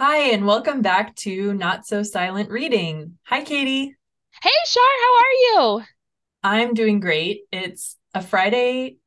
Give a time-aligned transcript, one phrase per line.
[0.00, 3.18] Hi, and welcome back to Not So Silent Reading.
[3.26, 3.96] Hi, Catie.
[4.42, 5.32] Hey, Shar, how are
[5.80, 5.84] you?
[6.42, 7.42] I'm doing great.
[7.50, 8.98] It's a Friday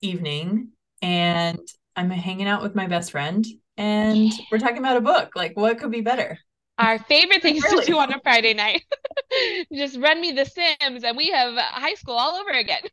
[0.00, 0.68] evening,
[1.02, 1.58] and
[1.96, 3.44] I'm hanging out with my best friend,
[3.76, 4.44] and Yeah.
[4.52, 5.34] we're talking about a book.
[5.34, 6.38] Like, what could be better?
[6.78, 8.84] Our favorite things to do on a Friday night.
[9.72, 12.82] Just run me The Sims, and we have high school all over again.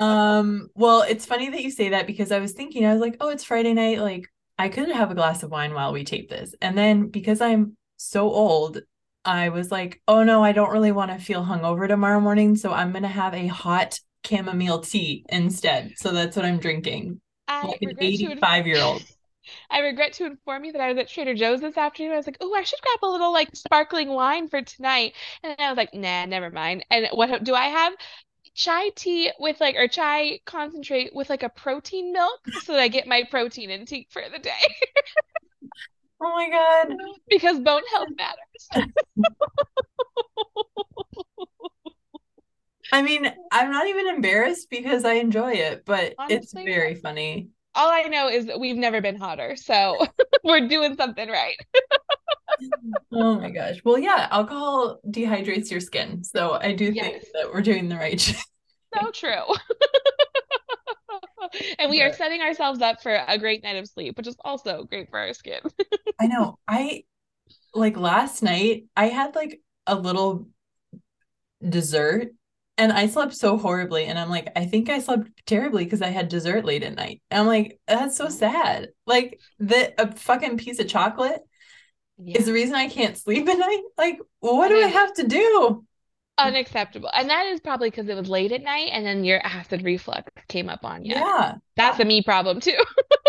[0.00, 3.16] Um, well, it's funny that you say that because I was thinking, I was like,
[3.20, 3.98] oh, it's Friday night.
[3.98, 4.28] Like,
[4.58, 6.54] I could have a glass of wine while we tape this.
[6.60, 8.80] And then because I'm so old,
[9.24, 12.56] I was like, oh no, I don't really want to feel hungover tomorrow morning.
[12.56, 15.92] So I'm gonna have a hot chamomile tea instead.
[15.96, 19.02] So that's what I'm drinking, I like an regret to 85 year old.
[19.70, 22.12] I regret to inform you that I was at Trader Joe's this afternoon.
[22.12, 25.56] I was like, "Oh, I should grab a little like sparkling wine for tonight." And
[25.58, 27.94] I was like, "Nah, never mind." And what do I have?
[28.58, 32.88] Chai tea with like or chai concentrate with like a protein milk so that I
[32.88, 34.50] get my protein intake for the day
[36.20, 36.96] Oh my God.
[37.28, 38.68] because bone health matters.
[42.90, 47.50] I mean, I'm not even embarrassed because I enjoy it, but it's very funny.
[47.78, 49.96] All I know is that we've never been hotter, so
[50.44, 51.56] we're doing something right.
[53.12, 53.76] Oh my gosh.
[53.84, 56.24] Well, yeah, alcohol dehydrates your skin.
[56.24, 58.20] So I do think Yes, that we're doing the right
[58.94, 59.54] so true.
[61.78, 64.84] And we are setting ourselves up for a great night of sleep, which is also
[64.84, 65.60] great for our skin.
[66.20, 66.58] I know.
[66.66, 67.04] I
[67.74, 70.48] like last night, I had like a little
[71.66, 72.32] dessert
[72.78, 74.04] and I slept so horribly.
[74.04, 77.20] And I'm like, I think I slept terribly because I had dessert late at night.
[77.30, 78.34] And I'm like, that's so mm-hmm.
[78.34, 78.88] sad.
[79.06, 81.40] Like the a fucking piece of chocolate
[82.24, 83.82] is the reason I can't sleep at night.
[83.96, 85.84] Like, what do I have to do?
[86.38, 87.10] unacceptable.
[87.12, 90.30] And that is probably because it was late at night and then your acid reflux
[90.48, 91.14] came up on you.
[91.14, 91.56] Yeah.
[91.76, 92.78] That's a me problem too.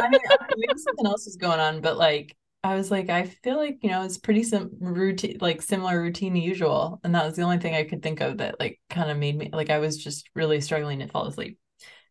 [0.01, 0.21] I mean,
[0.57, 3.89] maybe something else is going on, but like I was like, I feel like, you
[3.89, 6.99] know, it's pretty sim routine, like similar routine to usual.
[7.03, 9.37] And that was the only thing I could think of that like kind of made
[9.37, 11.57] me like I was just really struggling to fall asleep.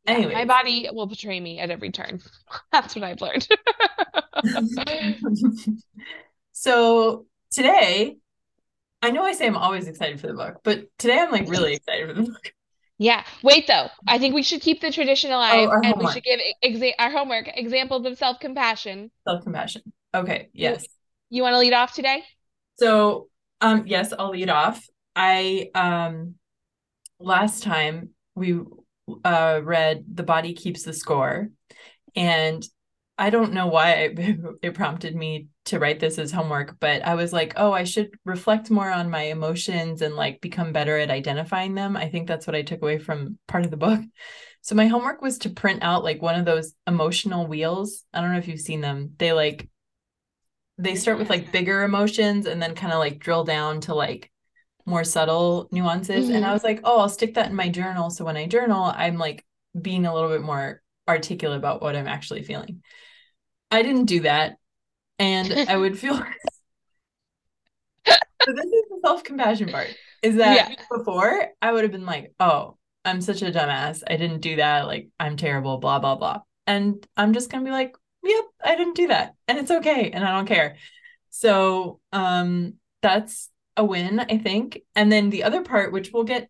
[0.06, 2.20] Yeah, my body will betray me at every turn.
[2.72, 3.46] That's what I've learned.
[6.52, 8.16] So today,
[9.02, 11.74] I know I say I'm always excited for the book, but today I'm like really
[11.76, 12.52] excited for the book.
[12.98, 13.24] Yeah.
[13.42, 13.88] Wait, though.
[14.08, 16.92] I think we should keep the tradition Oh, alive our and we should give exa
[16.98, 19.10] our homework examples of self-compassion.
[19.26, 19.82] self-compassion.
[20.14, 20.86] Okay, yes.
[21.30, 22.22] you want to lead off today?
[22.78, 23.28] So,
[23.60, 24.84] um, yes, I'll lead off.
[25.14, 26.34] I um
[27.18, 28.60] last time we
[29.24, 31.50] uh read The Body Keeps the Score,
[32.14, 32.64] and
[33.18, 37.14] I don't know why it, it prompted me to write this as homework, but I
[37.14, 41.10] was like, oh, I should reflect more on my emotions and like become better at
[41.10, 41.96] identifying them.
[41.96, 44.00] I think that's what I took away from part of the book.
[44.62, 48.04] So my homework was to print out like one of those emotional wheels.
[48.14, 49.12] I don't know if you've seen them.
[49.18, 49.68] They like
[50.78, 54.30] they start with like bigger emotions and then kind of like drill down to like
[54.86, 56.30] more subtle nuances.
[56.30, 58.10] And I hmm was like, oh, I'll stick that in my journal.
[58.10, 59.44] So when I journal, I'm like
[59.80, 62.82] being a little bit more articulate about what I'm actually feeling.
[63.70, 64.58] I didn't do that.
[65.18, 66.22] And I would feel
[68.46, 69.98] so this is the self-compassion part.
[70.22, 70.88] Is that Yeah.
[70.90, 74.02] before I would have been like, oh, I'm such a dumbass.
[74.08, 74.86] I didn't do that.
[74.86, 76.40] Like I'm terrible, blah, blah, blah.
[76.66, 77.96] And I'm just gonna be like,
[78.28, 79.34] yep, I didn't do that.
[79.46, 80.10] And it's okay.
[80.10, 80.76] And I don't care.
[81.30, 84.80] So um that's a win, I think.
[84.96, 86.48] And then the other part, which we'll get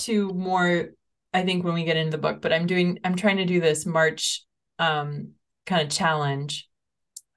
[0.00, 0.90] to more,
[1.34, 3.60] I think, when we get into the book, but I'm doing I'm trying to do
[3.60, 4.44] this March
[4.78, 5.32] um
[5.66, 6.68] kind of challenge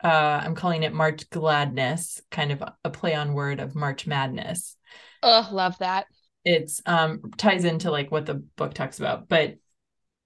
[0.03, 4.77] uh i'm calling it march gladness kind of a play on word of march madness
[5.23, 6.05] Ugh, love that.
[6.45, 9.55] it's um ties into like what the book talks about but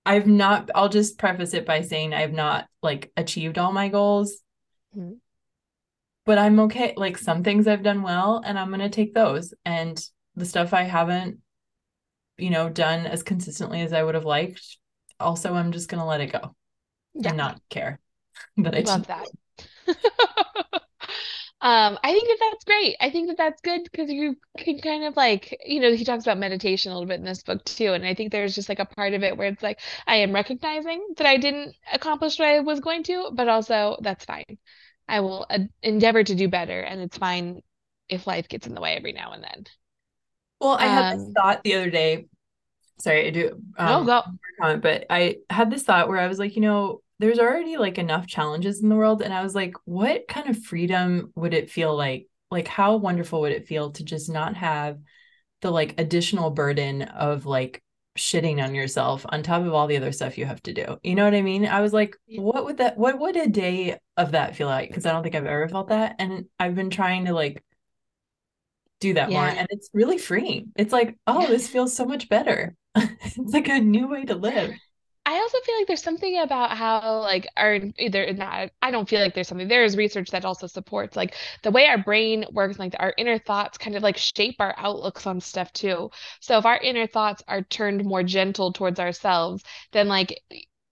[0.06, 4.38] i've not i'll just preface it by saying i've not like achieved all my goals
[4.96, 5.20] Mhm.
[6.26, 9.54] but i'm okay like some things i've done well and i'm going to take those
[9.66, 10.04] and
[10.36, 11.40] the stuff i haven't
[12.38, 14.78] you know done as consistently as i would have liked
[15.20, 16.56] also i'm just going to let it go
[17.14, 18.00] Yeah, and not care
[18.58, 19.28] that i love that.
[21.62, 22.96] Um, I think that that's great.
[23.00, 26.24] I think that that's good because you can kind of like, you know, he talks
[26.26, 27.94] about meditation a little bit in this book too.
[27.94, 30.34] And I think there's just like a part of it where it's like, I am
[30.34, 34.58] recognizing that I didn't accomplish what I was going to, but also that's fine.
[35.08, 37.62] I will uh, endeavor to do better, and it's fine
[38.10, 39.66] if life gets in the way every now and then.
[40.60, 42.26] well i had this Um, thought the other day
[43.00, 44.24] sorry, I do no, um go.
[44.62, 47.98] comment, but I had this thought where I was like, you know, there's already like
[47.98, 51.72] enough challenges in the world, and I was like, what kind of freedom would it
[51.72, 52.28] feel like?
[52.52, 55.00] Like, how wonderful would it feel to just not have
[55.62, 57.82] the like additional burden of like
[58.18, 60.98] shitting on yourself on top of all the other stuff you have to do.
[61.04, 61.66] You know what I mean?
[61.66, 64.90] I was like, what would that what would a day of that feel like?
[64.90, 66.16] Because I don't think I've ever felt that.
[66.20, 67.64] And I've been trying to like
[69.02, 69.38] do that yeah.
[69.38, 69.50] more.
[69.50, 70.72] And it's really freeing.
[70.76, 72.76] It's like, oh, this feels so much better.
[72.96, 74.72] it's like a new way to live.
[75.28, 79.22] I also feel like there's something about how like our either not I don't feel
[79.22, 82.78] like there's something there is research that also supports like the way our brain works
[82.78, 86.12] like our inner thoughts kind of like shape our outlooks on stuff too.
[86.42, 89.64] So if our inner thoughts are turned more gentle towards ourselves,
[89.94, 90.40] then like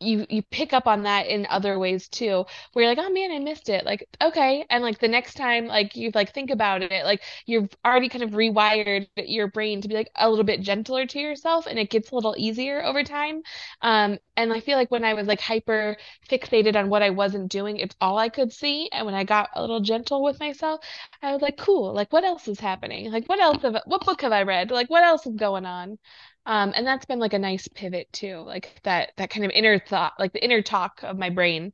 [0.04, 3.32] you you pick up on that in other ways too where you're like oh man
[3.32, 3.86] i missed it.
[3.86, 4.66] Like okay.
[4.70, 8.24] And like the next time like you like think about it like you've already kind
[8.24, 11.90] of rewired your brain to be like a little bit gentler to yourself and it
[11.90, 13.42] gets a little easier over time.
[13.82, 15.96] Um and i feel like when i was like hyper
[16.30, 18.90] fixated on what i wasn't doing it's all i could see.
[18.92, 20.84] And when i got a little gentle with myself
[21.22, 23.12] i was like cool like what else is happening?
[23.12, 24.72] Like what else have what book have i read?
[24.72, 25.98] Like what else is going on
[26.46, 29.80] um, and that's been like a nice pivot too, like that that kind of inner
[29.80, 31.74] thought, like the inner talk of my brain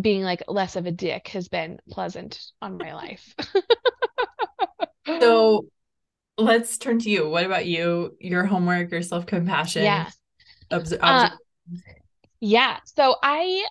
[0.00, 3.34] being like less of a dick has been pleasant on my life.
[5.20, 5.66] so
[6.38, 7.28] let's turn to you.
[7.28, 8.16] What about you?
[8.20, 9.82] Your homework, your self-compassion?
[9.82, 10.10] Yeah.
[10.70, 11.30] Obs- uh,
[12.40, 12.78] yeah.
[12.96, 13.64] So I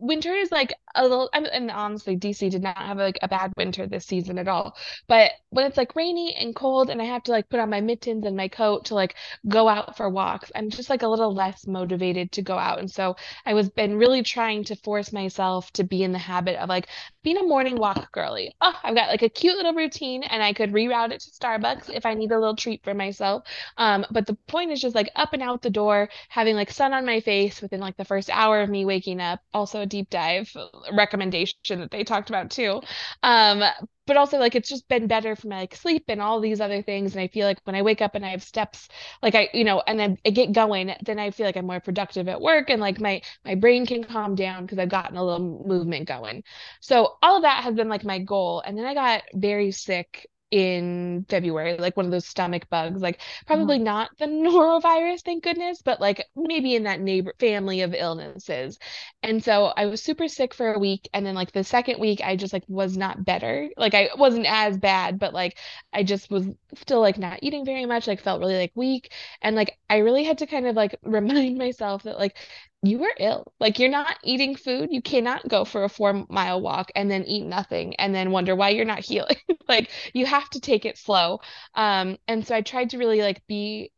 [0.00, 3.86] winter is like a little and honestly dc did not have like a bad winter
[3.86, 4.76] this season at all.
[5.08, 7.80] But when it's like rainy and cold and i have to like put on my
[7.80, 9.14] mittens and my coat to like
[9.48, 12.78] go out for walks i'm just like a little less motivated to go out.
[12.78, 13.16] And so
[13.46, 16.88] i was been really trying to force myself to be in the habit of like
[17.22, 18.54] being a morning walk girly.
[18.60, 21.90] Oh i've got like a cute little routine and i could reroute it to starbucks
[21.90, 23.44] if i need a little treat for myself.
[23.76, 26.92] Um but the point is just like up and out the door having like sun
[26.92, 30.10] on my face within like the first hour of me waking up also a deep
[30.10, 30.54] dive
[30.92, 32.80] recommendation that they talked about too.
[33.22, 33.62] Um,
[34.06, 36.82] but also like it's just been better for my like sleep and all these other
[36.82, 37.14] things.
[37.14, 38.88] And I feel like when I wake up and I have steps,
[39.22, 41.80] like I, you know, and then I get going, then I feel like I'm more
[41.80, 45.24] productive at work and like my my brain can calm down because I've gotten a
[45.24, 46.42] little movement going.
[46.80, 48.62] So all of that has been like my goal.
[48.64, 53.22] And then I got very sick in February, like one of those stomach bugs, like
[53.46, 53.84] probably mm-hmm.
[53.84, 58.78] not the norovirus, thank goodness, but like maybe in that neighbor family of illnesses.
[59.22, 61.08] And so I was super sick for a week.
[61.14, 63.70] And then like the second week, I just like was not better.
[63.78, 65.56] Like I wasn't as bad, but like
[65.90, 69.10] I just was still like not eating very much, like felt really like weak.
[69.40, 72.36] And like I really had to kind of like remind myself that like
[72.82, 73.52] you were ill.
[73.60, 74.88] Like you're not eating food.
[74.92, 78.56] You cannot go for a four mile walk and then eat nothing and then wonder
[78.56, 79.36] why you're not healing.
[79.68, 81.40] like you have to take it slow.
[81.74, 83.92] Um, and so I tried to really like be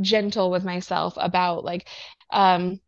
[0.00, 1.88] gentle with myself about like
[2.32, 2.80] um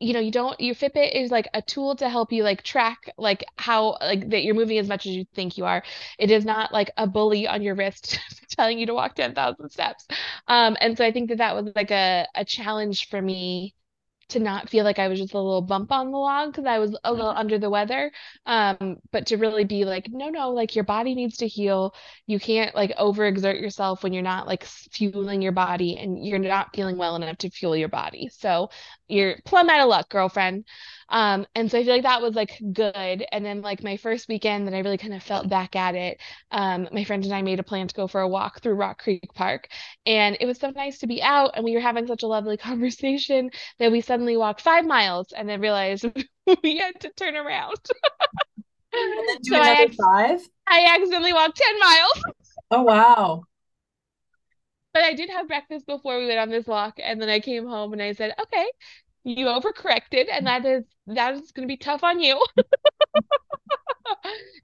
[0.00, 2.98] you know you don't your fitbit is like a tool to help you like track
[3.18, 5.82] like how like that you're moving as much as you think you are
[6.18, 8.18] it is not like a bully on your wrist
[8.50, 10.06] telling you to walk 10,000 steps
[10.48, 13.74] um and so i think that that was like a, a challenge for me
[14.28, 16.78] to not feel like I was just a little bump on the log because I
[16.78, 17.38] was a little mm-hmm.
[17.38, 18.10] under the weather.
[18.46, 21.94] Um, but to really be like, no, no, like your body needs to heal.
[22.26, 26.74] You can't like overexert yourself when you're not like fueling your body and you're not
[26.74, 28.28] feeling well enough to fuel your body.
[28.32, 28.70] So
[29.08, 30.64] you're plumb out of luck, girlfriend.
[31.08, 33.24] Um, and so I feel like that was like good.
[33.30, 36.20] And then like my first weekend that I really kind of felt back at it,
[36.50, 39.02] um, my friend and I made a plan to go for a walk through Rock
[39.02, 39.68] Creek Park.
[40.06, 42.56] And it was so nice to be out and we were having such a lovely
[42.68, 46.06] conversation that we suddenly walked five miles and then realized
[46.62, 47.76] we had to turn around.
[49.42, 50.40] so I, five?
[50.66, 52.34] I accidentally walked 10 miles.
[52.70, 53.42] Oh wow.
[54.94, 57.66] But I did have breakfast before we went on this walk, and then I came
[57.66, 58.66] home and I said, "Okay,
[59.24, 62.44] you overcorrected, and that is that is going to be tough on you."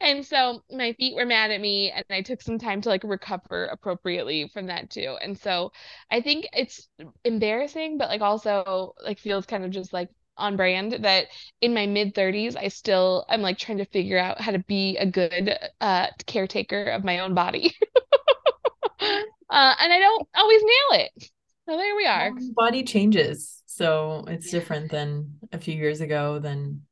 [0.01, 3.05] and so my feet were mad at me, and I took some time to like
[3.05, 5.17] recover appropriately from that too.
[5.21, 5.73] And so
[6.11, 6.89] I think it's
[7.25, 11.27] embarrassing, but like also like feels kind of just like on brand that
[11.61, 14.97] in my mid 30s I still I'm like trying to figure out how to be
[14.97, 17.75] a good uh caretaker of my own body.
[19.01, 21.31] uh, and I don't always nail it.
[21.69, 22.33] So there we are.
[22.57, 24.61] Body changes, so it's yeah.
[24.61, 26.83] different than a few years ago, than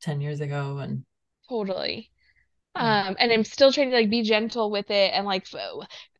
[0.00, 1.04] ten years ago, and
[1.48, 2.10] totally.
[2.74, 5.46] Um, and I'm still trying to like be gentle with it and like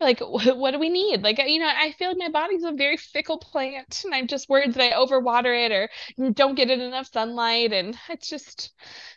[0.00, 1.22] like what do we need?
[1.22, 4.48] Like you know, I feel like my body's a very fickle plant, and I'm just
[4.48, 5.88] worried that I overwater it or
[6.30, 8.70] don't get it enough sunlight, and it's just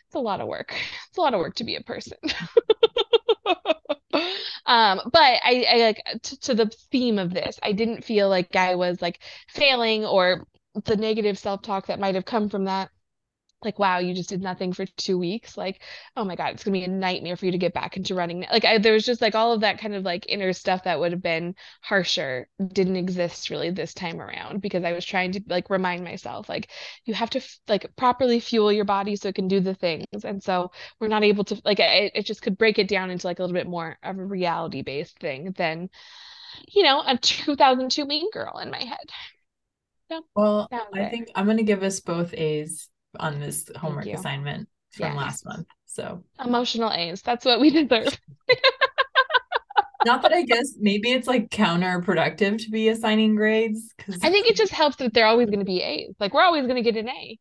[0.06, 0.74] it's a lot of work.
[1.08, 2.18] It's a lot of work to be a person.
[4.64, 8.56] um but i i like t- to the theme of this i didn't feel like
[8.56, 10.46] i was like failing or
[10.84, 12.90] the negative self-talk that might have come from that.
[13.64, 15.56] Like wow you just did nothing for two weeks.
[15.56, 15.80] Like
[16.14, 18.44] oh my god it's gonna be a nightmare for you to get back into running.
[18.52, 21.00] Like I, there was just like all of that kind of like inner stuff that
[21.00, 25.40] would have been harsher didn't exist really this time around because i was trying to
[25.48, 26.68] like remind myself like
[27.06, 30.06] you have to f- like properly fuel your body so it can do the things.
[30.24, 33.26] And so we're not able to like it, it just could break it down into
[33.26, 35.88] like a little bit more of a reality based thing than
[36.68, 39.10] you know a 2002 mean girl in my head
[40.34, 45.08] well i think i'm going to give us both a's on this homework assignment from
[45.08, 45.16] yes.
[45.16, 45.66] last month.
[45.86, 47.22] So emotional A's.
[47.22, 48.18] That's what we deserve.
[50.04, 54.46] Not that I guess maybe it's like counterproductive to be assigning grades because I think
[54.46, 56.14] it just helps that they're always going to be A's.
[56.20, 57.38] Like we're always going to get an A.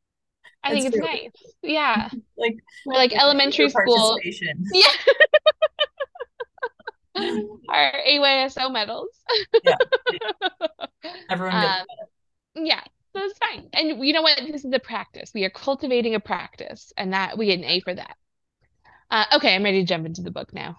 [0.64, 1.06] I think it's true.
[1.06, 1.32] nice.
[1.62, 2.10] Yeah.
[2.38, 4.20] Like we're like elementary school.
[4.74, 4.88] Yeah.
[7.70, 9.08] Our AYSO medals.
[9.64, 9.78] yeah.
[11.30, 11.86] Everyone gets um,
[12.56, 12.82] Yeah.
[13.16, 13.70] So it's fine.
[13.74, 14.40] And you know what?
[14.52, 15.32] This is a practice.
[15.34, 18.18] We are cultivating a practice, and that we get an A for that.
[19.10, 20.78] Uh, okay, I'm ready to jump into the book now.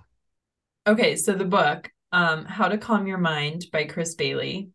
[0.87, 4.71] Okay, so the book, um, How to Calm Your Mind by Chris Bailey.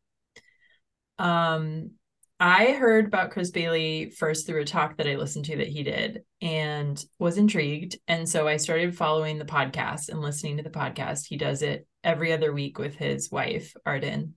[1.19, 1.91] Um,
[2.39, 5.83] I heard about Chris Bailey first through a talk that I listened to that he
[5.83, 7.99] did and was intrigued.
[8.07, 11.27] And so I started following the podcast and listening to the podcast.
[11.27, 14.33] He does it every other week with his wife, Arden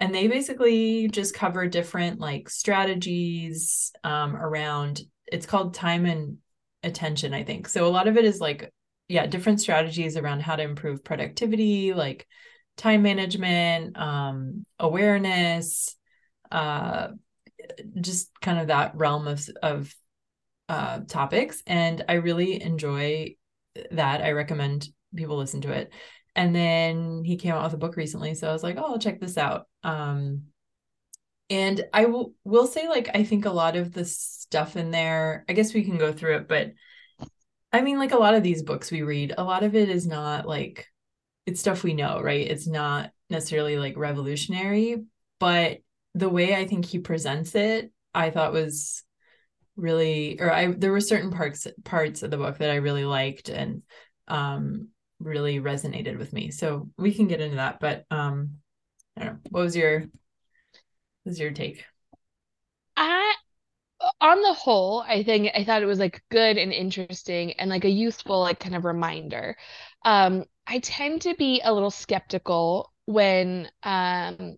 [0.00, 6.38] and they basically just cover different like strategies um, around it's called time and
[6.82, 7.68] attention i think.
[7.68, 8.72] So a lot of it is like
[9.08, 12.26] yeah different strategies around how to improve productivity like
[12.76, 15.94] time management um, awareness
[16.50, 17.08] uh,
[18.00, 19.94] just kind of that realm of of
[20.68, 21.62] uh, topics.
[21.66, 23.34] And i really enjoy
[23.90, 24.22] that.
[24.22, 25.92] I recommend people listen to it
[26.36, 28.98] and then he came out with a book recently so i was like oh i'll
[28.98, 29.66] check this out.
[29.82, 30.42] Um
[31.48, 35.44] and i will will say like i think a lot of the stuff in there
[35.48, 36.72] i guess we can go through it but
[37.72, 40.06] i mean like a lot of these books we read a lot of it is
[40.06, 40.86] not like
[41.46, 42.46] it's stuff we know right?
[42.46, 45.04] It's not necessarily like revolutionary
[45.38, 45.78] but
[46.14, 49.04] the way i think he presents it i thought was
[49.76, 53.48] really or i there were certain parts parts of the book that i really liked
[53.48, 53.82] and
[54.28, 54.88] um
[55.20, 56.50] really resonated with me.
[56.50, 57.80] So we can get into that.
[57.80, 58.58] But um,
[59.16, 59.40] I don't know.
[59.50, 60.10] What was your what
[61.24, 61.84] was your take?
[62.96, 63.34] I
[64.20, 67.84] on the whole, I think I thought it was like good and interesting and like
[67.84, 69.56] a useful like kind of reminder.
[70.04, 74.56] Um, I tend to be a little skeptical when um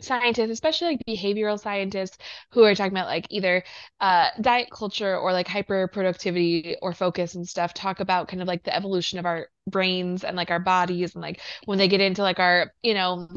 [0.00, 2.18] scientists, especially like behavioral scientists
[2.52, 3.64] who are talking about like either
[4.00, 8.48] uh, diet culture or like hyper productivity or focus and stuff, talk about kind of
[8.48, 12.00] like the evolution of our brains and like our bodies and like when they get
[12.00, 13.28] into like our, you know,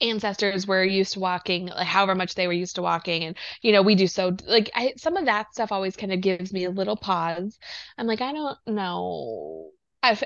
[0.00, 3.72] ancestors were used to walking like however much they were used to walking and you
[3.72, 6.64] know we do so like I, some of that stuff always kind of gives me
[6.64, 7.58] a little pause
[7.96, 9.70] i'm like i don't know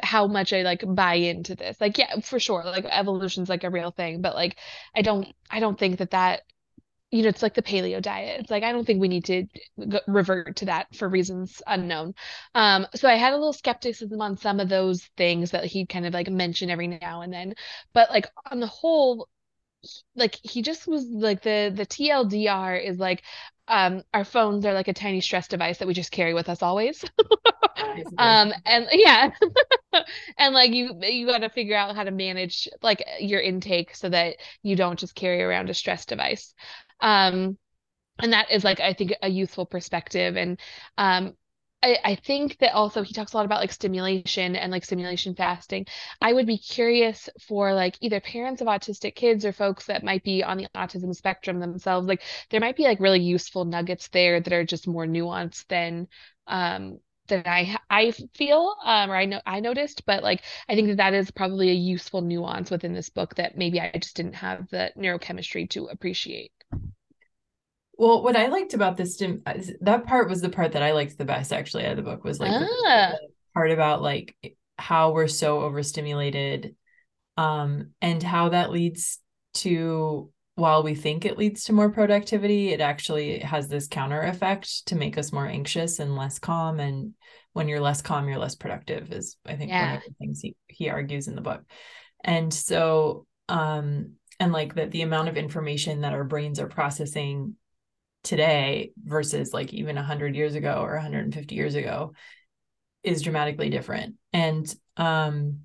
[0.02, 1.80] how much I like buy into this.
[1.80, 4.56] Like, yeah, for sure, like evolution's like a real thing, but like,
[4.94, 6.42] I don't, I don't think that that,
[7.12, 8.40] you know, it's like the paleo diet.
[8.40, 9.47] It's like I don't think we need to
[9.88, 12.14] go, revert to that for reasons unknown.
[12.54, 16.07] Um, so I had a little skepticism on some of those things that he kind
[16.07, 17.54] of like mentioned every now and then,
[17.95, 19.28] but like on the whole,
[20.16, 23.23] like he just was like the the TLDR is like
[23.69, 26.62] um our phones are like a tiny stress device that we just carry with us
[26.62, 27.04] always.
[28.19, 29.31] Um and yeah.
[30.38, 34.09] And like you you got to figure out how to manage like your intake so
[34.09, 36.54] that you don't just carry around a stress device
[37.02, 37.59] um
[38.21, 40.59] and that is like i think a useful perspective and
[40.99, 41.35] um
[41.85, 45.35] I, I think that also he talks a lot about like stimulation and like stimulation
[45.35, 45.87] fasting.
[46.21, 50.23] I would be curious for like either parents of autistic kids or folks that might
[50.23, 52.06] be on the autism spectrum themselves.
[52.06, 56.06] Like there might be like really useful nuggets there that are just more nuanced than
[56.47, 60.88] um that I I feel um or I know I noticed, but like I think
[60.88, 64.35] that that is probably a useful nuance within this book that maybe I just didn't
[64.35, 66.52] have the neurochemistry to appreciate.
[67.98, 69.22] Well, what I liked about this
[69.80, 72.24] that part was the part that I liked the best actually out of the book
[72.24, 73.12] was like ah.
[73.12, 73.18] the
[73.54, 74.36] part about like
[74.78, 76.74] how we're so overstimulated
[77.36, 79.20] um and how that leads
[79.54, 84.86] to while we think it leads to more productivity, it actually has this counter effect
[84.86, 86.78] to make us more anxious and less calm.
[86.78, 87.14] And
[87.52, 89.86] when you're less calm, you're less productive, is I think yeah.
[89.86, 91.62] one of the things he, he argues in the book.
[92.22, 94.12] And so, um,
[94.42, 97.54] and like that the amount of information that our brains are processing
[98.25, 102.12] today versus like even 100 years ago or 150 years ago
[103.04, 105.61] is dramatically different and um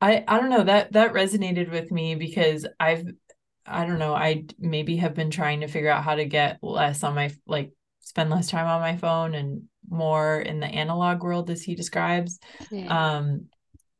[0.00, 3.04] i i don't know that that resonated with me because i've
[3.66, 7.02] i don't know i maybe have been trying to figure out how to get less
[7.02, 11.50] on my like spend less time on my phone and more in the analog world
[11.50, 12.38] as he describes.
[12.70, 13.16] Yeah.
[13.16, 13.46] Um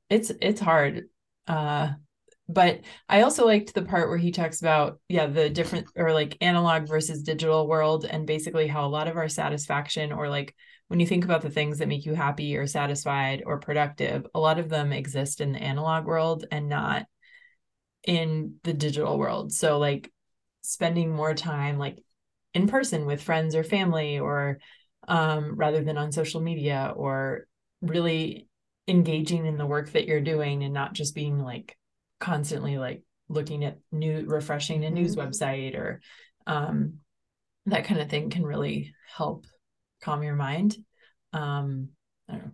[0.09, 1.09] it's it's hard.
[1.47, 1.91] Uh
[2.53, 6.37] but I also liked the part where he talks about yeah the different or like
[6.41, 10.55] analog versus digital world and basically how a lot of our satisfaction or like
[10.89, 14.41] when you think about the things that make you happy or satisfied or productive a
[14.41, 17.07] lot of them exist in the analog world and not
[18.05, 19.53] in the digital world.
[19.53, 20.13] So like
[20.63, 22.03] spending more time like
[22.55, 24.59] in person with friends or family or
[25.09, 27.47] um, rather than on social media or
[27.81, 28.49] really
[28.87, 31.77] engaging in the work that you're doing and not just being like
[32.21, 35.29] constantly like looking at new refreshing a news mm-hmm.
[35.29, 36.01] website or
[36.47, 36.99] um,
[37.67, 39.47] that kind of thing can really help
[40.03, 40.77] calm your mind.
[41.33, 41.91] Um
[42.29, 42.51] i don't know.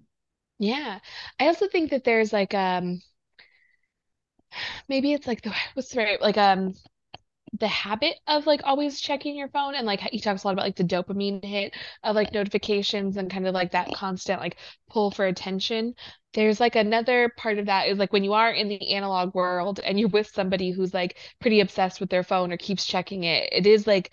[0.58, 0.99] Yeah.
[1.40, 3.00] I also think that there's like um
[4.88, 6.75] maybe it's like the what's the right like um
[7.59, 10.65] the habit of like always checking your phone and like he talks a lot about
[10.67, 14.57] like the dopamine hit of like notifications and kind of like that constant like
[14.91, 15.95] pull for attention.
[16.35, 19.81] There's like another part of that is like when you are in the analog world
[19.81, 23.49] and you're with somebody who's like pretty obsessed with their phone or keeps checking it
[23.53, 24.11] it is like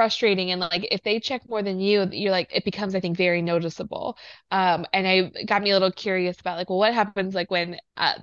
[0.00, 3.18] frustrating and like if they check more than you you're like it becomes i think
[3.18, 4.16] very noticeable.
[4.50, 7.76] Um and i got me a little curious about like well what happens like when
[7.98, 8.14] uh,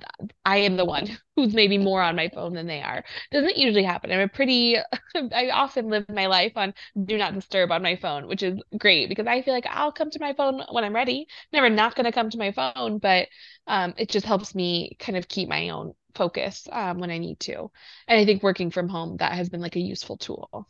[0.44, 1.06] i am the one
[1.36, 3.04] who's maybe more on my phone than they are?
[3.32, 4.12] Doesn't usually happen.
[4.12, 4.78] I'm a pretty
[5.16, 6.74] i often live my life on
[7.06, 10.10] do not disturb on my phone which is great because i feel like i'll come
[10.10, 11.28] to my phone when i'm ready.
[11.54, 13.28] Never not going to come to my phone but
[13.68, 17.40] um it just helps me kind of keep my own focus um, when i need
[17.42, 17.70] to.
[18.08, 20.68] And i think working from home that has been like a useful tool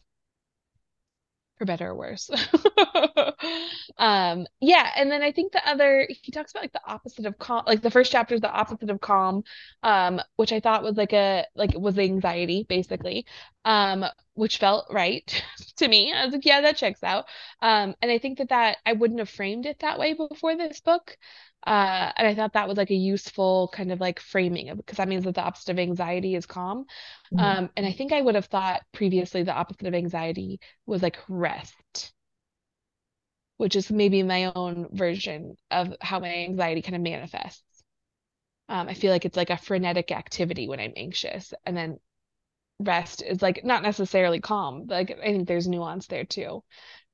[1.58, 2.30] for better or worse.
[3.98, 7.38] um, yeah, and then I think the other he talks about like the opposite of
[7.38, 9.44] calm, like the first chapter is the opposite of calm,
[9.84, 13.26] um, which I thought was like a like was anxiety basically,
[13.66, 15.44] um, which felt right
[15.78, 16.14] to me.
[16.14, 17.26] I was like, yeah, that checks out.
[17.62, 20.80] Um, and I think that that I wouldn't have framed it that way before this
[20.82, 21.18] book.
[21.66, 25.08] Uh, and I thought that was like a useful kind of like framing because that
[25.08, 26.86] means that the opposite of anxiety is calm.
[27.34, 27.40] Mm-hmm.
[27.40, 31.18] Um, and I think I would have thought previously the opposite of anxiety was like
[31.28, 32.14] rest,
[33.58, 37.64] which is maybe my own version of how my anxiety kind of manifests.
[38.70, 42.00] Um, I feel like it's like a frenetic activity when I'm anxious, and then
[42.80, 44.86] rest is like not necessarily calm.
[44.88, 46.64] Like I think there's nuance there too.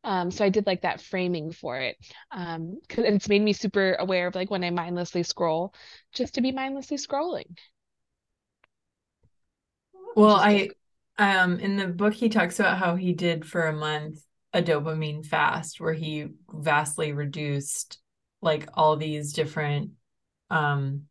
[0.04, 1.98] Um, so I did like that framing for it.
[2.32, 5.74] Um, cause it's made me super aware of like when I mindlessly scroll,
[6.14, 7.58] just to be mindlessly scrolling.
[10.16, 10.70] Well, I
[11.18, 15.26] um in the book he talks about how he did for a month a dopamine
[15.26, 18.00] fast where he vastly reduced
[18.42, 19.92] like all these different
[20.50, 21.04] um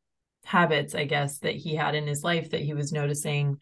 [0.45, 3.59] habits, I guess, that he had in his life that he was noticing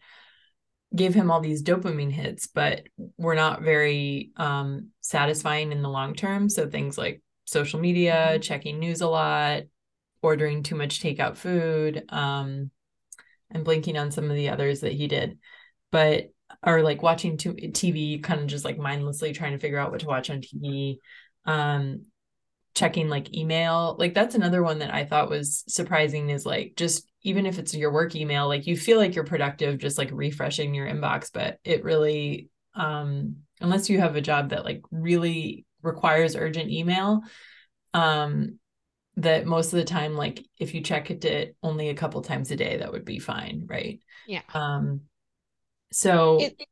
[0.95, 2.83] gave him all these dopamine hits, but
[3.17, 6.49] were not very um, satisfying in the long term.
[6.49, 8.41] So things like social media, mm-hmm.
[8.41, 9.63] checking news a lot,
[10.21, 12.71] ordering too much takeout food, um,
[13.49, 15.37] and blinking on some of the others that he did.
[15.91, 16.31] But
[16.63, 20.07] or like watching TV, kind of just like mindlessly trying to figure out what to
[20.07, 20.97] watch on TV.
[21.45, 22.05] Um,
[22.73, 27.10] checking like email like that's another one that i thought was surprising is like just
[27.23, 30.73] even if it's your work email like you feel like you're productive just like refreshing
[30.73, 36.35] your inbox but it really um unless you have a job that like really requires
[36.35, 37.21] urgent email
[37.93, 38.57] um
[39.17, 42.55] that most of the time like if you check it only a couple times a
[42.55, 43.99] day that would be fine right?
[44.27, 44.41] Yeah.
[44.53, 45.01] Um
[45.91, 46.67] so it,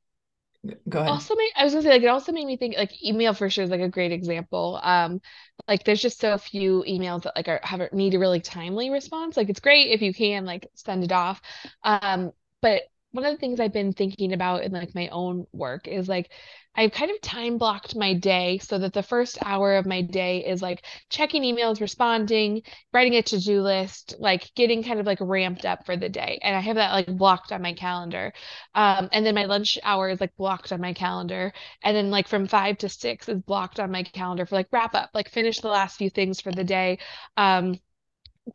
[0.88, 1.12] go ahead.
[1.12, 3.50] Also made, i was gonna say like it also made me think like email for
[3.50, 4.80] sure is like a great example.
[4.84, 5.22] Um
[5.68, 9.36] like there's just so few emails that like are have need a really timely response.
[9.38, 11.42] Like it's great if you can like send it off.
[11.84, 15.88] Um but one of the things I've been thinking about in like my own work
[15.88, 16.32] is like
[16.76, 20.46] I've kind of time blocked my day so that the first hour of my day
[20.46, 22.62] is like checking emails, responding,
[22.94, 26.40] writing a to-do list, like getting kind of like ramped up for the day.
[26.42, 28.32] And I have that like blocked on my calendar.
[28.76, 31.52] Um, and then my lunch hour is like blocked on my calendar.
[31.84, 34.96] And then like from five to six is blocked on my calendar for like wrap
[34.96, 37.00] up, like finish the last few things for the day.
[37.36, 37.76] Um,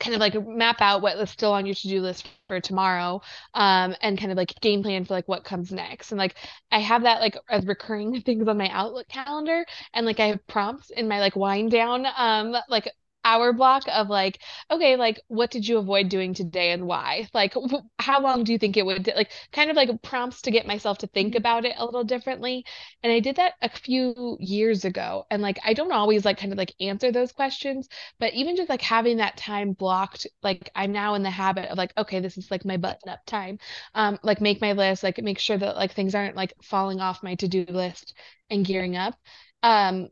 [0.00, 3.20] kind of like map out what is still on your to-do list for tomorrow
[3.54, 6.12] um and kind of like game plan for like what comes next.
[6.12, 6.36] And like
[6.70, 10.46] i have that like as recurring things on my outlook calendar and like i have
[10.46, 12.90] prompts in my like wind down um like
[13.24, 17.54] hour block of like okay like what did you avoid doing today and why like
[17.98, 20.98] how long do you think it would like kind of like prompts to get myself
[20.98, 21.38] to think mm-hmm.
[21.38, 22.64] about it a little differently
[23.02, 26.52] and i did that a few years ago and like i don't always like kind
[26.52, 27.88] of like answer those questions
[28.20, 31.78] but even just like having that time blocked like i'm now in the habit of
[31.78, 33.58] like okay this is like my button up time
[33.94, 37.22] um like make my list like make sure that like things aren't like falling off
[37.22, 38.14] my to-do list
[38.50, 39.14] and gearing up
[39.62, 40.08] um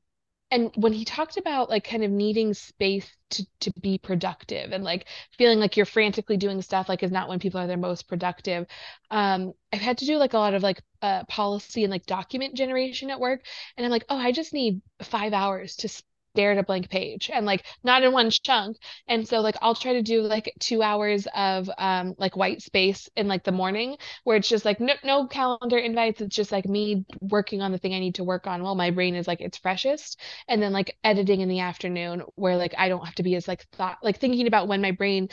[0.53, 4.85] and when he talked about like kind of needing space to to be productive and
[4.85, 8.07] like feeling like you're frantically doing stuff like is not when people are their most
[8.07, 8.67] productive
[9.11, 12.55] um i've had to do like a lot of like uh, policy and like document
[12.55, 13.41] generation at work.
[13.77, 15.89] And i'm like oh i just need five hours to
[16.35, 18.77] stare at a blank page and like not in one chunk.
[19.09, 23.09] And so like I'll try to do like two hours of um like white space
[23.17, 26.21] in like the morning where it's just like no no calendar invites.
[26.21, 28.91] It's just like me working on the thing I need to work on while my
[28.91, 30.21] brain is like its freshest.
[30.49, 33.49] And then like editing in the afternoon where like I don't have to be as
[33.49, 35.29] like thought like thinking about when my brain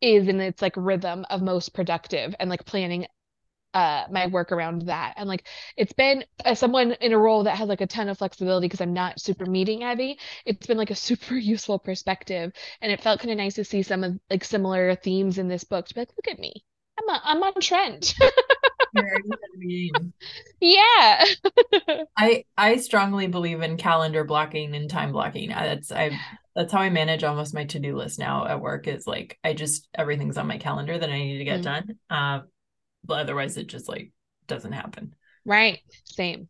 [0.00, 3.06] is in its like rhythm of most productive and like planning
[3.74, 5.14] uh my work around that.
[5.16, 8.18] And like it's been as someone in a role that has like a ton of
[8.18, 12.52] flexibility because i'm not super meeting heavy it's been like a super useful perspective.
[12.80, 15.64] And it felt kind of nice to see some of like similar themes in this
[15.64, 16.64] book to be like look at me.
[16.98, 18.14] I'm a, i'm on trend.
[20.60, 21.24] Yeah.
[22.16, 25.48] I i strongly believe in calendar blocking and time blocking.
[25.48, 26.18] That's i
[26.54, 29.88] that's how i manage almost my to-do list now at work is like i just
[29.94, 31.86] everything's on my calendar that i need to get mm-hmm.
[31.86, 31.98] done.
[32.10, 32.40] Uh
[33.04, 34.12] but otherwise it just like
[34.46, 35.14] doesn't happen.
[35.44, 35.80] Right.
[36.04, 36.48] Same.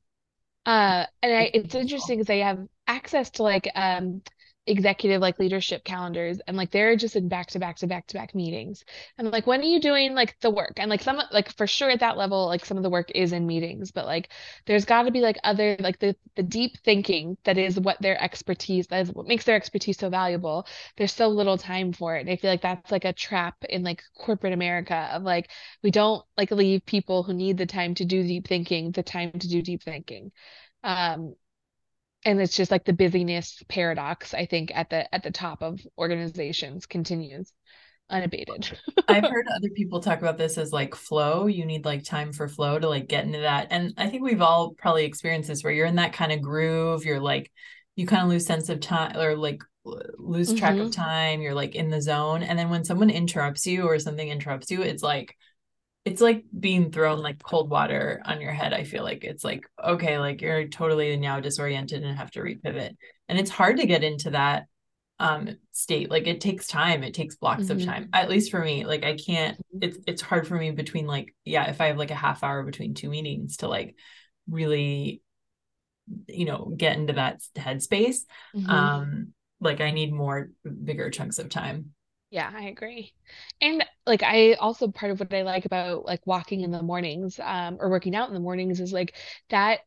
[0.66, 4.22] Uh and I, it's interesting because i have access to like um
[4.66, 8.14] executive like leadership calendars and like they're just in back to back to back to
[8.14, 8.84] back meetings.
[9.18, 10.74] And like when are you doing like the work?
[10.76, 13.32] And like some like for sure at that level like some of the work is
[13.32, 14.28] in meetings but like
[14.66, 18.20] there's got to be like other like the the deep thinking that is what their
[18.22, 20.66] expertise that is what makes their expertise so valuable.
[20.96, 22.20] There's so little time for it.
[22.20, 25.50] And i feel like that's like a trap in like corporate america of like
[25.82, 29.32] we don't like leave people who need the time to do deep thinking the time
[29.32, 30.32] to do deep thinking.
[30.84, 31.34] Um
[32.24, 35.80] and it's just like the busyness paradox i think at the at the top of
[35.98, 37.52] organizations continues
[38.12, 38.78] unabated.
[39.08, 41.46] I've heard other people talk about this as like flow.
[41.46, 43.68] You need like time for flow to like get into that.
[43.70, 47.04] And i think we've all probably experienced this where you're in that kind of groove.
[47.04, 47.50] You're like
[47.96, 50.86] you kind of lose sense of time or like lose track mm-hmm.
[50.86, 51.40] of time.
[51.40, 52.42] You're like in the zone.
[52.42, 55.36] And then when someone interrupts you or something interrupts you it's like
[56.04, 58.72] it's like being thrown like cold water on your head.
[58.72, 62.96] I feel like it's like, okay, like you're totally now disoriented and have to repivot.
[63.28, 64.66] And it's hard to get into that
[65.20, 66.10] um state.
[66.10, 67.04] Like it takes time.
[67.04, 67.78] It takes blocks mm-hmm.
[67.78, 68.08] of time.
[68.12, 68.84] At least for me.
[68.84, 69.78] Like I can't, mm-hmm.
[69.82, 72.64] it's it's hard for me between like, yeah, if I have like a half hour
[72.64, 73.96] between two meetings to like
[74.48, 75.22] really,
[76.26, 78.18] you know, get into that headspace.
[78.56, 78.70] Mm-hmm.
[78.70, 79.28] Um,
[79.60, 81.92] like I need more bigger chunks of time.
[82.32, 83.12] Yeah, I agree.
[83.60, 87.38] And like I also part of what I like about like walking in the mornings
[87.38, 89.14] um or working out in the mornings is like
[89.50, 89.80] that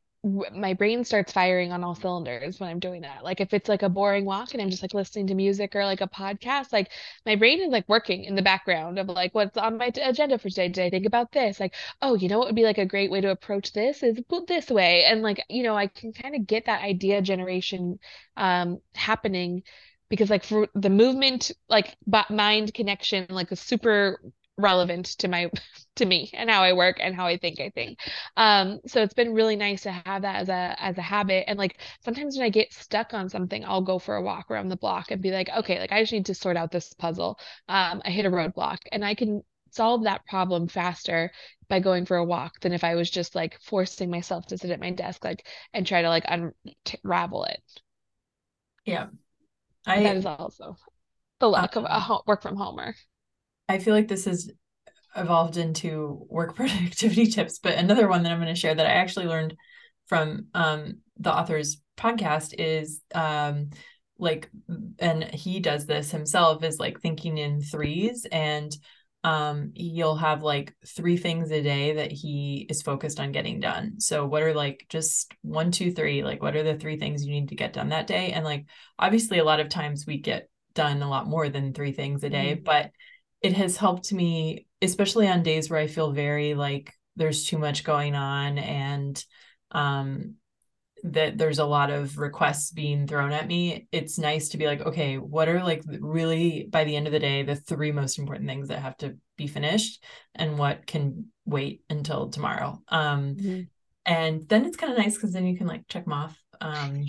[0.54, 3.24] my brain starts firing on all cylinders when I'm doing that.
[3.24, 5.86] Like if it's like a boring walk and I'm just like listening to music or
[5.86, 6.92] like a podcast, like
[7.28, 10.50] my brain is like working in the background of like what's on my agenda for
[10.50, 10.70] today.
[10.70, 11.60] Did I think about this?
[11.60, 14.20] Like, oh, you know what would be like a great way to approach this is
[14.28, 15.04] put this way.
[15.06, 18.00] And like, you know, I can kind of get that idea generation
[18.38, 19.62] um happening
[20.10, 21.96] because like for the movement like
[22.30, 24.20] mind connection like is super
[24.58, 25.50] relevant to my
[25.96, 28.00] to me and how I work and how I think I think.
[28.38, 31.58] Um so it's been really nice to have that as a as a habit and
[31.60, 34.78] like sometimes when I get stuck on something I'll go for a walk around the
[34.78, 37.40] block and be like okay like I just need to sort out this puzzle.
[37.68, 41.32] Um I hit a roadblock and I can solve that problem faster
[41.68, 44.72] by going for a walk than if I was just like forcing myself to sit
[44.72, 47.62] at my desk like and try to like unravel it.
[48.86, 49.08] Yeah.
[49.86, 50.76] I, that is also
[51.40, 52.96] the lack of a work from homer.
[53.68, 54.52] I feel like this has
[55.16, 58.92] evolved into work productivity tips, but another one that I'm going to share that I
[58.92, 59.56] actually learned
[60.08, 63.70] from um, the author's podcast is um,
[64.18, 64.50] like,
[65.00, 68.76] and he does this himself, is like thinking in threes and
[69.26, 74.00] um he'll have like three things a day that he is focused on getting done
[74.00, 77.32] so what are like just one two three like what are the three things you
[77.32, 78.68] need to get done that day and like
[79.00, 82.30] obviously a lot of times we get done a lot more than three things a
[82.30, 82.64] day mm-hmm.
[82.64, 82.92] but
[83.42, 87.84] it has helped me especially on days where i feel very like there's too much
[87.84, 89.26] going on and
[89.72, 90.36] um
[91.12, 94.82] that there's a lot of requests being thrown at me it's nice to be like
[94.82, 98.48] okay what are like really by the end of the day the three most important
[98.48, 103.62] things that have to be finished and what can wait until tomorrow um mm-hmm.
[104.06, 107.06] and then it's kind of nice because then you can like check them off um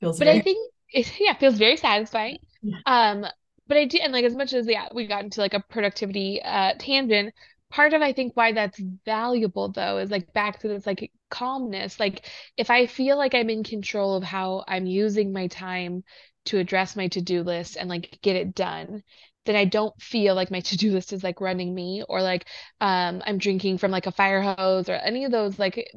[0.00, 0.38] feels but very...
[0.38, 2.78] i think it yeah feels very satisfying yeah.
[2.86, 3.24] um
[3.68, 6.42] but i do and like as much as yeah we got into like a productivity
[6.42, 7.32] uh tangent
[7.74, 11.98] part of I think why that's valuable though is like back to this like calmness.
[12.00, 16.04] Like if I feel like I'm in control of how I'm using my time
[16.46, 19.02] to address my to-do list and like get it done,
[19.46, 22.46] then I don't feel like my to-do list is like running me or like
[22.80, 25.90] um I'm drinking from like a fire hose or any of those like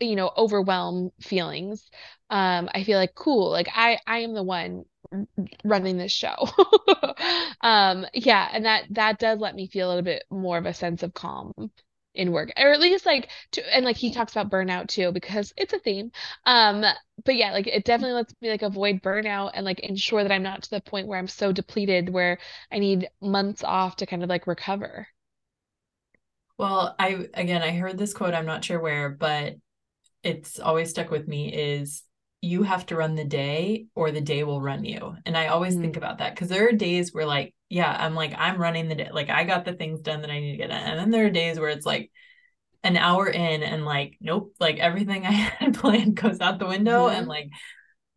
[0.00, 1.90] you know overwhelm feelings.
[2.30, 4.84] Um I feel like cool, like I I am the one
[5.64, 6.34] running this show.
[7.60, 10.74] um yeah, and that that does let me feel a little bit more of a
[10.74, 11.52] sense of calm
[12.14, 15.52] in work or at least like to and like he talks about burnout too because
[15.56, 16.12] it's a theme
[16.46, 16.84] um
[17.24, 20.42] but yeah like it definitely lets me like avoid burnout and like ensure that i'm
[20.42, 22.38] not to the point where i'm so depleted where
[22.70, 25.08] i need months off to kind of like recover
[26.58, 29.54] well i again i heard this quote i'm not sure where but
[30.22, 32.04] it's always stuck with me is
[32.44, 35.74] you have to run the day or the day will run you and i always
[35.74, 35.82] mm-hmm.
[35.82, 38.94] think about that because there are days where like yeah, I'm like, I'm running the
[38.94, 39.10] day.
[39.12, 40.80] Like I got the things done that I need to get done.
[40.80, 42.12] And then there are days where it's like
[42.84, 47.08] an hour in and like, nope, like everything I had planned goes out the window
[47.08, 47.16] mm-hmm.
[47.16, 47.50] and like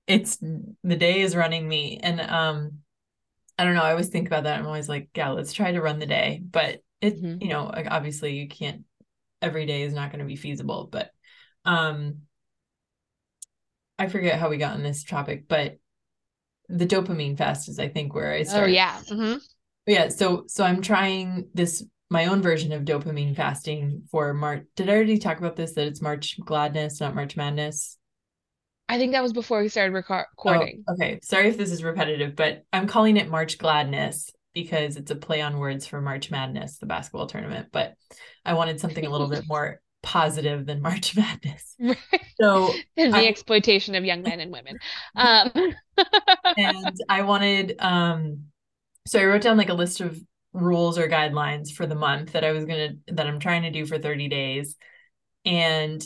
[0.05, 1.99] it's the day is running me.
[2.03, 2.79] And um
[3.57, 4.59] I don't know, I always think about that.
[4.59, 6.39] I'm always like, yeah, let's try to run the day.
[6.43, 7.41] But it, mm-hmm.
[7.41, 8.83] you know, obviously you can't
[9.41, 10.87] every day is not going to be feasible.
[10.91, 11.09] But
[11.65, 12.19] um
[13.99, 15.77] I forget how we got on this topic, but
[16.69, 18.71] the dopamine fast is I think where I started.
[18.71, 19.01] Oh yeah.
[19.10, 19.38] Mm-hmm.
[19.86, 20.10] Yeah.
[20.10, 24.65] So so I'm trying this my own version of dopamine fasting for March.
[24.75, 25.73] Did I already talk about this?
[25.73, 27.97] That it's March Gladness, not March Madness.
[28.89, 30.83] I think that was before we started recording.
[30.88, 31.19] Oh, okay.
[31.21, 35.41] Sorry if this is repetitive, but I'm calling it March Gladness because it's a play
[35.41, 37.67] on words for March Madness, the basketball tournament.
[37.71, 37.95] But
[38.45, 41.76] I wanted something a little bit more positive than March Madness.
[41.78, 41.98] Right.
[42.39, 44.80] So the I, exploitation of young men and women.
[45.15, 45.52] Um.
[46.58, 48.46] and I wanted um
[49.06, 50.17] so I wrote down like a list of
[50.54, 53.86] rules or guidelines for the month that I was gonna that I'm trying to do
[53.86, 54.78] for 30 days
[55.43, 56.02] and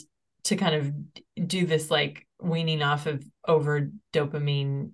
[0.46, 4.92] to kind of do this like weaning off of over dopamine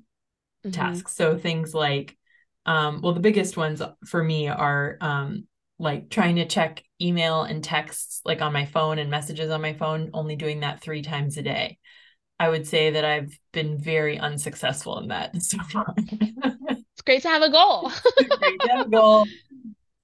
[0.65, 0.71] mm-hmm.
[0.71, 1.15] tasks.
[1.15, 2.17] So things like
[2.65, 5.47] um well the biggest ones for me are um
[5.79, 9.73] like trying to check email and texts like on my phone and messages on my
[9.73, 11.77] phone, only doing that three times a day.
[12.39, 15.93] I would say that I've been very unsuccessful in that so far.
[15.97, 17.91] it's great to have a goal.
[18.39, 19.25] great to have a goal.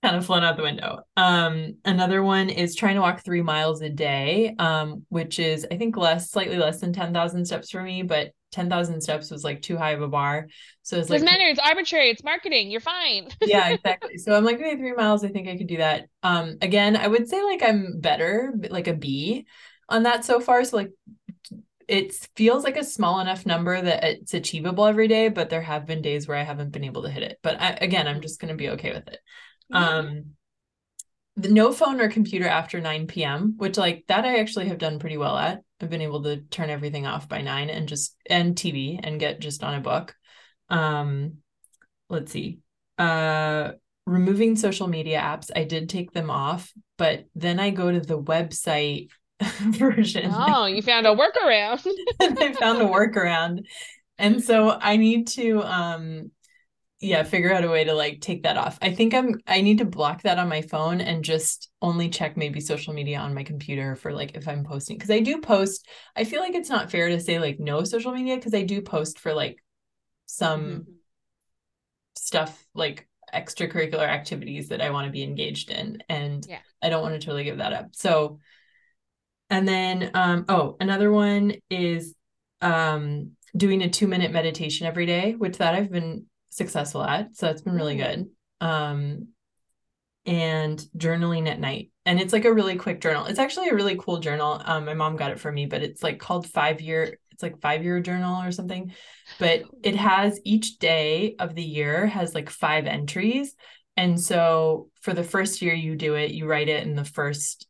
[0.04, 1.00] Kind of flown out the window.
[1.18, 5.78] Um, another one is trying to walk three miles a day, um, which is I
[5.78, 9.62] think less, slightly less than ten thousand steps for me, but 10,000 steps was like
[9.62, 10.48] too high of a bar.
[10.84, 11.46] So it's like, matter.
[11.46, 12.12] It's arbitrary.
[12.12, 12.70] It's marketing.
[12.70, 13.30] You're fine.
[13.42, 14.18] yeah, exactly.
[14.18, 15.26] So I'm like, okay, three miles.
[15.26, 16.08] I think I could do that.
[16.22, 19.48] Um, again, I would say like I'm better, like a B
[19.90, 20.64] on that so far.
[20.64, 20.92] So like,
[21.88, 25.86] it feels like a small enough number that it's achievable every day, but there have
[25.86, 27.40] been days where I haven't been able to hit it.
[27.44, 29.20] But I, again, I'm just going to be okay with it.
[29.72, 30.34] Um,
[31.36, 35.00] the no phone or computer after 9 p.m which like that i actually have done
[35.00, 35.62] pretty well at.
[35.82, 39.42] I've been able to turn everything off by 9 and just and tv and get
[39.42, 40.16] just on a book.
[40.70, 41.38] Um
[42.10, 42.60] let's see.
[42.98, 43.72] Uh
[44.06, 48.22] removing social media apps i did take them off but then i go to the
[48.22, 49.08] website
[49.42, 50.30] version.
[50.34, 51.86] Oh you found a workaround.
[52.22, 53.66] I found a workaround.
[54.18, 56.32] And so i need to um
[57.04, 59.78] yeah figure out a way to like take that off i think i'm i need
[59.78, 63.44] to block that on my phone and just only check maybe social media on my
[63.44, 66.90] computer for like if i'm posting because i do post i feel like it's not
[66.90, 69.62] fair to say like no social media because i do post for like
[70.26, 70.92] some mm-hmm.
[72.16, 76.60] stuff like extracurricular activities that i want to be engaged in and yeah.
[76.82, 78.40] i don't want to totally give that up so
[79.50, 82.16] and then um oh another one is
[82.62, 87.36] um doing a two minute meditation every day which that i've been successful at.
[87.36, 88.28] So it's been really good.
[88.62, 89.28] Um,
[90.26, 91.92] and journaling at night.
[92.06, 93.26] And it's like a really quick journal.
[93.26, 94.62] It's actually a really cool journal.
[94.64, 97.62] Um, my mom got it for me, but it's like called five year, it's like
[97.62, 98.94] five year journal or something.
[99.40, 103.56] But it has each day of the year has like five entries.
[103.98, 107.68] And so for the first year you do it, you write it in the first,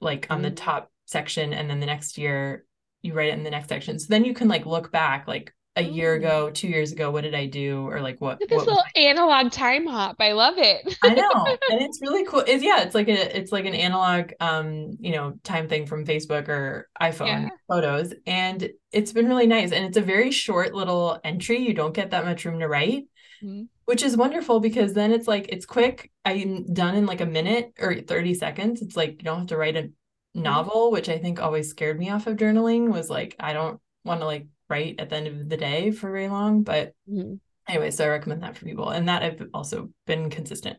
[0.00, 0.56] like on the mm.
[0.56, 1.52] top section.
[1.52, 2.64] And then the next year
[3.02, 3.98] you write it in the next section.
[3.98, 7.20] So then you can like look back, like a year ago, two years ago, what
[7.20, 7.86] did I do?
[7.86, 8.38] Or like what?
[8.40, 10.16] This what little analog time hop.
[10.18, 10.96] I love it.
[11.02, 11.30] I know.
[11.70, 12.42] And it's really cool.
[12.46, 16.06] It's yeah, it's like a it's like an analog um, you know, time thing from
[16.06, 17.48] Facebook or iPhone yeah.
[17.68, 18.14] photos.
[18.26, 19.72] And it's been really nice.
[19.72, 21.58] And it's a very short little entry.
[21.58, 23.04] You don't get that much room to write.
[23.42, 23.64] Mm-hmm.
[23.84, 26.10] Which is wonderful because then it's like it's quick.
[26.24, 28.82] I'm done in like a minute or 30 seconds.
[28.82, 30.42] It's like you don't have to write a mm-hmm.
[30.42, 34.20] novel, which I think always scared me off of journaling was like I don't want
[34.20, 36.62] to like write at the end of the day for very long.
[36.62, 37.34] But mm-hmm.
[37.68, 38.88] anyway, so I recommend that for people.
[38.88, 40.78] And that I've also been consistent.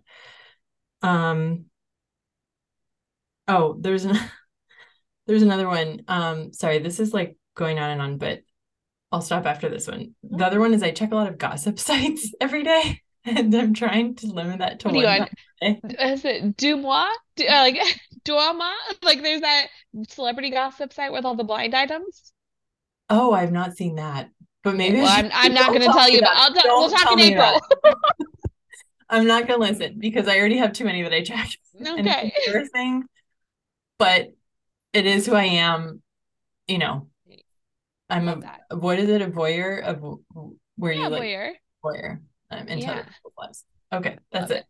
[1.02, 1.66] Um
[3.48, 4.18] oh, there's an
[5.28, 6.02] there's another one.
[6.08, 8.40] Um, sorry, this is like going on and on, but
[9.12, 10.16] I'll stop after this one.
[10.24, 13.02] The other one is I check a lot of gossip sites every day.
[13.26, 15.28] and I'm trying to limit that to What one?
[15.62, 17.10] Is it Deuxmoi?
[17.36, 17.78] Do, uh, like
[18.24, 18.72] Duomo?
[19.02, 19.68] Like there's that
[20.08, 22.32] celebrity gossip site with all the blind items.
[23.10, 24.30] Oh, I've not seen that,
[24.64, 25.08] but maybe well.
[25.18, 26.36] I'm I'm not gonna tell tell you, About.
[26.36, 27.62] I'll talk, we'll talk in April.
[29.10, 32.18] I'm not gonna listen because I already have too many that I check, and it's
[32.18, 32.34] Okay.
[32.46, 33.04] embarrassing.
[34.00, 34.30] But
[34.94, 36.02] it is who I am.
[36.68, 37.08] You know,
[38.10, 38.62] I'm a that.
[38.78, 39.22] what is it?
[39.22, 40.04] A voyeur of
[40.76, 41.54] where you Yeah, like voyeur.
[41.84, 43.06] voyeur um, into Yeah.
[43.94, 44.66] Okay, that's it.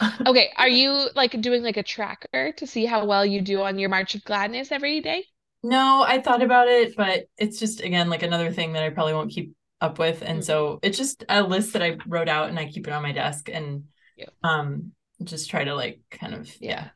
[0.00, 0.20] it.
[0.26, 3.78] Okay, are you like doing like a tracker to see how well you do on
[3.78, 5.26] your March of Gladness every day?
[5.62, 9.14] No, I thought about it, but it's just again like another thing that I probably
[9.14, 10.22] won't keep up with.
[10.22, 12.92] And Mm, so it's just a list that I wrote out and I keep it
[12.92, 13.84] on my desk and
[14.16, 14.26] yeah.
[14.42, 14.92] um
[15.24, 16.90] just try to like kind of yeah, Yeah.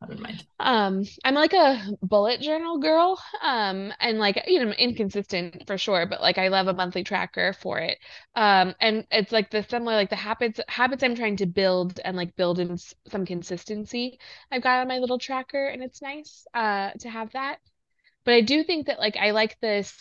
[0.00, 0.46] have in mind.
[0.60, 3.20] Um, I'm like a bullet journal girl.
[3.42, 7.52] Um, and like, you know, inconsistent for sure, but like I love a monthly tracker
[7.52, 7.98] for it.
[8.36, 12.16] Um, and it's like the similar, like the habits, habits I'm trying to build and
[12.16, 14.20] like build in some consistency.
[14.52, 17.58] I've got on my little tracker and it's nice, uh, to have that.
[18.24, 19.94] But I do think that like I like this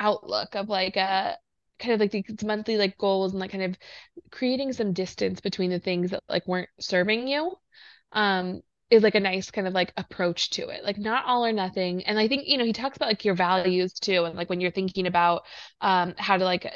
[0.00, 1.36] outlook of like a
[1.78, 3.78] kind of like these monthly like goals and like kind of
[4.30, 7.56] creating some distance between the things that like weren't serving you
[8.12, 8.60] um
[8.90, 10.82] is like a nice kind of like approach to it.
[10.82, 12.02] Like not all or nothing.
[12.04, 14.60] And I think you know he talks about like your values too and like when
[14.62, 15.42] you're thinking about
[15.82, 16.66] um how to like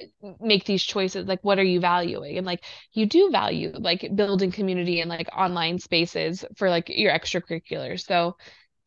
[0.40, 2.36] make these choices like what are you valuing?
[2.36, 7.12] And like you do value like building community and like online spaces for like your
[7.12, 8.04] extracurriculars.
[8.06, 8.36] So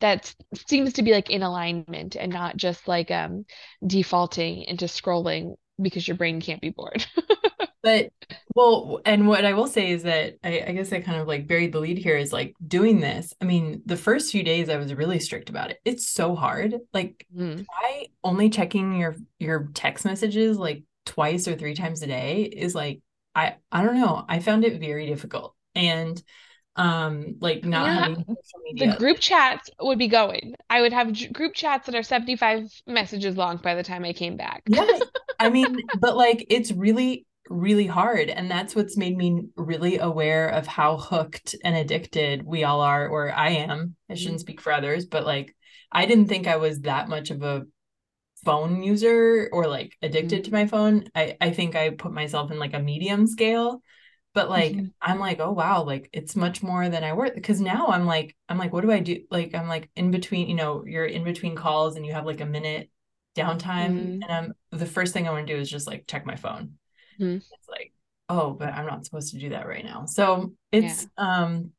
[0.00, 0.34] that
[0.68, 3.44] seems to be like in alignment and not just like um
[3.86, 7.06] defaulting into scrolling because your brain can't be bored
[7.82, 8.10] But
[8.54, 11.46] well, and what I will say is that I, I guess I kind of like
[11.46, 13.32] buried the lead here is like doing this.
[13.40, 15.78] I mean, the first few days I was really strict about it.
[15.84, 16.74] It's so hard.
[16.92, 22.06] Like Mm, try only checking your your text messages like twice or three times a
[22.08, 23.00] day is like
[23.34, 24.24] I I don't know.
[24.28, 25.54] I found it very difficult.
[25.74, 26.20] And
[26.76, 30.54] um like not how having social the group chats would be going.
[30.70, 34.12] I would have j- group chats that are 75 messages long by the time I
[34.12, 34.64] came back.
[34.66, 34.86] Yeah.
[35.38, 40.48] I mean, but like it's really really hard and that's what's made me really aware
[40.48, 43.94] of how hooked and addicted we all are or I am.
[44.10, 45.54] I shouldn't speak for others, but like
[45.92, 47.64] I didn't think I was that much of a
[48.44, 50.52] phone user or like addicted to Mhm.
[50.52, 51.04] my phone.
[51.14, 53.82] I I think I put myself in like a medium scale,
[54.36, 54.92] but like Mhm.
[55.02, 58.36] I'm like, oh wow, like it's much more than I work because now I'm like
[58.48, 59.24] I'm like what do I do?
[59.32, 62.42] Like I'm like in between, you know, you're in between calls and you have like
[62.42, 62.90] a minute
[63.36, 64.22] downtime Mhm.
[64.22, 66.78] and I'm the first thing I want to do is just like check my phone.
[67.18, 67.42] Mhm.
[67.52, 67.92] It's like,
[68.28, 70.06] oh, but I'm not supposed to do that right now.
[70.06, 70.80] So Yeah.
[70.80, 71.72] it's um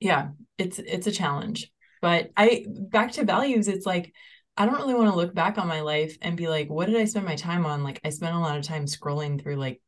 [0.00, 1.70] yeah, it's it's a challenge.
[2.00, 4.12] But I back to values, it's like
[4.56, 6.96] I don't really want to look back on my life and be like, what did
[6.96, 7.82] I spend my time on?
[7.84, 9.80] Like I spent a lot of time scrolling through like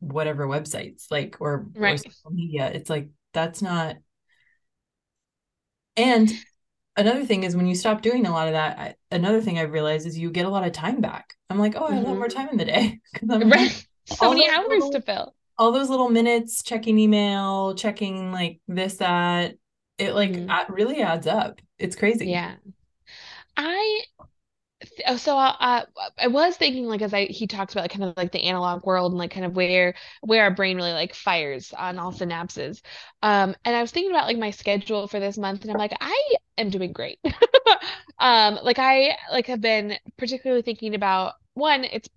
[0.00, 2.70] whatever websites, like or or social media.
[2.72, 3.96] It's like that's not
[5.96, 6.32] and
[6.96, 9.72] another thing is when you stop doing a lot of that, I, another thing I've
[9.72, 11.34] realized is you get a lot of time back.
[11.50, 13.52] I'm like, oh, I have a lot more time in the day because I'm like
[13.52, 13.86] Right.
[14.06, 15.34] So many hours to fill.
[15.58, 19.56] all those little minutes checking email, checking like this, that,
[19.98, 20.50] it like Mhm.
[20.50, 21.60] uh, really adds up.
[21.78, 22.26] It's crazy.
[22.26, 22.56] Yeah.
[23.56, 24.00] I
[25.16, 25.82] so uh, uh,
[26.18, 28.84] I was thinking like as I he talks about like kind of like the analog
[28.84, 32.80] world and like kind of where where our brain really like fires on all synapses.
[33.22, 35.96] Um, and I was thinking about like my schedule for this month, and I'm like,
[36.00, 37.18] I am doing great.
[38.18, 42.08] Um, like I like have been particularly thinking about one, it's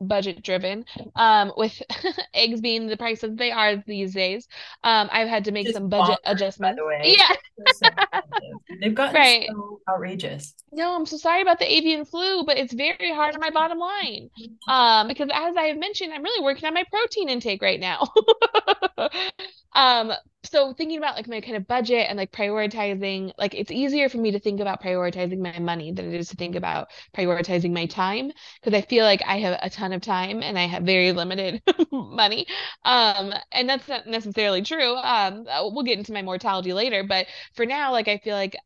[0.00, 0.84] budget driven.
[1.16, 1.80] Um, with
[2.34, 4.48] eggs being the price that they are these days.
[4.84, 6.80] Um, I've had to make Just some budget bonkers, by the adjustments.
[6.82, 7.00] way.
[7.18, 8.58] Yeah, They're so expensive.
[8.80, 9.46] They've gotten right.
[9.50, 10.54] so outrageous.
[10.72, 13.78] No, I'm so sorry about the avian flu, but it's very hard on my bottom
[13.78, 14.30] line.
[14.68, 18.06] Um, because as I have mentioned, I'm really working on my protein intake right now.
[19.78, 20.12] Um,
[20.44, 24.18] so thinking about like my kind of budget and like prioritizing, like it's easier for
[24.18, 27.86] me to think about prioritizing my money than it is to think about prioritizing my
[27.86, 31.12] time because I feel like I have a ton of time and I have very
[31.12, 31.62] limited
[31.92, 32.46] money.
[32.84, 34.96] Um, and that's not necessarily true.
[34.96, 38.56] Um, uh, we'll get into my mortality later, but for now, like I feel like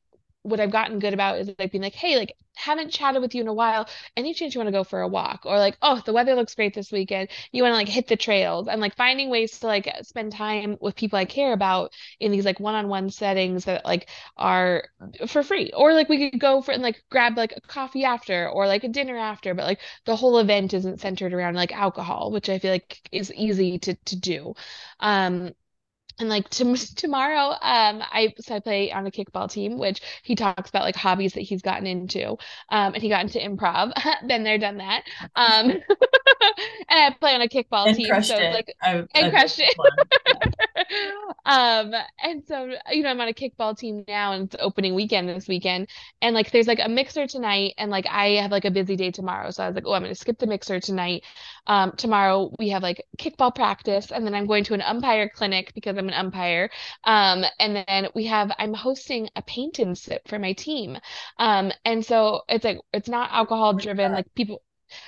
[0.43, 3.41] what I've gotten good about is like being like, hey, like haven't chatted with you
[3.43, 3.89] in a while.
[4.17, 5.47] Any chance you want to go for a walk?
[5.47, 7.29] Or like, oh, the weather looks great this weekend.
[7.53, 10.77] You want to like hit the trails and like finding ways to like spend time
[10.81, 14.85] with people I care about in these like one-on-one settings that like are
[15.27, 15.73] for free.
[15.75, 18.85] Or like we could go for and like grab like a coffee after or like
[18.85, 22.59] a dinner after, but like the whole event isn't centered around like alcohol, which I
[22.59, 24.55] feel like is easy to to do.
[25.01, 25.53] Um
[26.19, 30.35] and like to, tomorrow um i so i play on a kickball team which he
[30.35, 32.31] talks about like hobbies that he's gotten into
[32.71, 33.93] um and he got into improv
[34.27, 35.05] been there done that
[35.37, 35.83] um and
[36.91, 38.53] i play on a kickball and team so it.
[38.53, 39.77] like I, and I crushed it.
[41.53, 41.93] Um
[42.23, 45.47] and so you know i'm on a kickball team now and it's opening weekend this
[45.49, 45.89] weekend.
[46.23, 49.11] And like there's like a mixer tonight and like i have like a busy day
[49.11, 49.51] tomorrow.
[49.51, 51.25] So i was like oh i'm gonna skip the mixer tonight.
[51.67, 55.73] Um tomorrow we have like kickball practice and then i'm going to an umpire clinic
[55.75, 56.71] because i'm an umpire.
[57.05, 60.97] Um and then we have i'm hosting a paint and sip for my team.
[61.39, 64.63] Um and so it's like it's not alcohol driven like people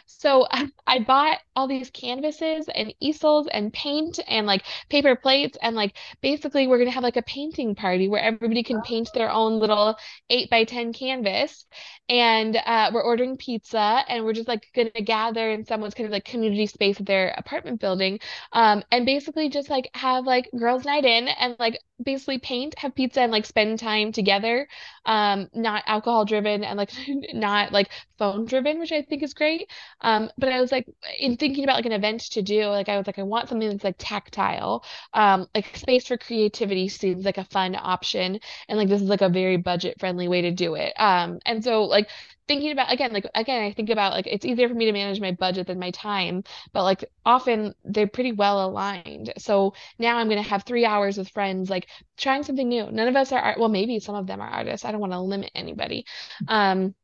[0.07, 0.47] so
[0.87, 5.97] I, bought all these canvases and easels and paint and like paper plates and like
[6.23, 9.97] basically we're gonna have like a painting party where everybody can paint their own little
[10.31, 11.67] eight by ten canvas
[12.09, 16.13] and uh, we're ordering pizza and we're just like gonna gather in someone's kind of
[16.13, 18.19] like community space at their apartment building
[18.53, 22.95] um and basically just like have like girls night in and like basically paint have
[22.95, 24.67] pizza and like spend time together
[25.07, 26.91] um not alcohol driven and like
[27.33, 27.89] not like
[28.19, 29.71] phone driven which I think is great
[30.01, 30.87] um, but I was like,
[31.19, 33.69] in thinking about like an event to do, like I was like, I want something
[33.69, 34.85] that's like tactile.
[35.15, 38.39] Um, like space for creativity seems like a fun option,
[38.69, 40.93] and like this is like a very budget friendly way to do it.
[40.99, 42.09] Um, and so like
[42.47, 45.21] thinking about again, like again, I think about like it's easier for me to manage
[45.21, 49.33] my budget than my time, but like often they're pretty well aligned.
[49.39, 52.91] So now I'm gonna have three hours with friends, like trying something new.
[52.91, 54.85] None of us are well, maybe some of them are artists.
[54.85, 56.05] I don't want to limit anybody.
[56.49, 56.95] Um,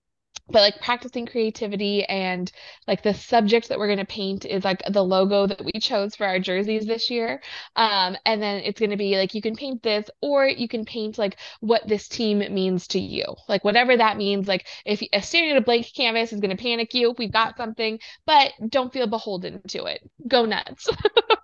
[0.51, 2.51] but like practicing creativity and
[2.87, 6.15] like the subject that we're going to paint is like the logo that we chose
[6.17, 7.41] for our jerseys this year.
[7.77, 10.85] Um and then it's going to be like you can paint this or you can
[10.85, 13.25] paint like what this team means to you.
[13.49, 16.63] Like whatever that means like if, if staring at a blank canvas is going to
[16.63, 20.01] panic you we've got something but don't feel beholden to it.
[20.29, 20.89] Go nuts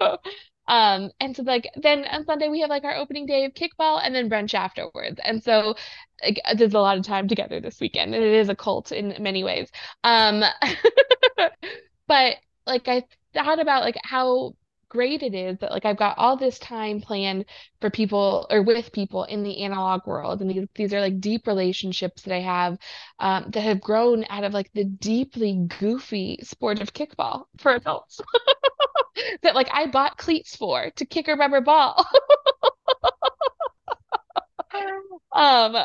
[0.69, 4.01] Um, and so like then on Sunday we have like our opening day of kickball
[4.03, 5.21] and then brunch afterwards.
[5.25, 5.75] And so
[6.23, 9.15] like, there's a lot of time together this weekend and it is a cult in
[9.21, 9.71] many ways.
[10.05, 10.43] Um,
[12.09, 12.37] but
[12.67, 13.05] like I
[13.35, 14.55] thought about like how
[14.89, 17.45] great it is that like I've got all this time planned
[17.81, 21.47] for people or with people in the analog world and these these are like deep
[21.47, 22.79] relationships that I have
[23.19, 28.21] um, that have grown out of like the deeply goofy sport of kickball for adults
[29.43, 32.07] that like I bought cleats for to kick a rubber ball.
[35.33, 35.77] um,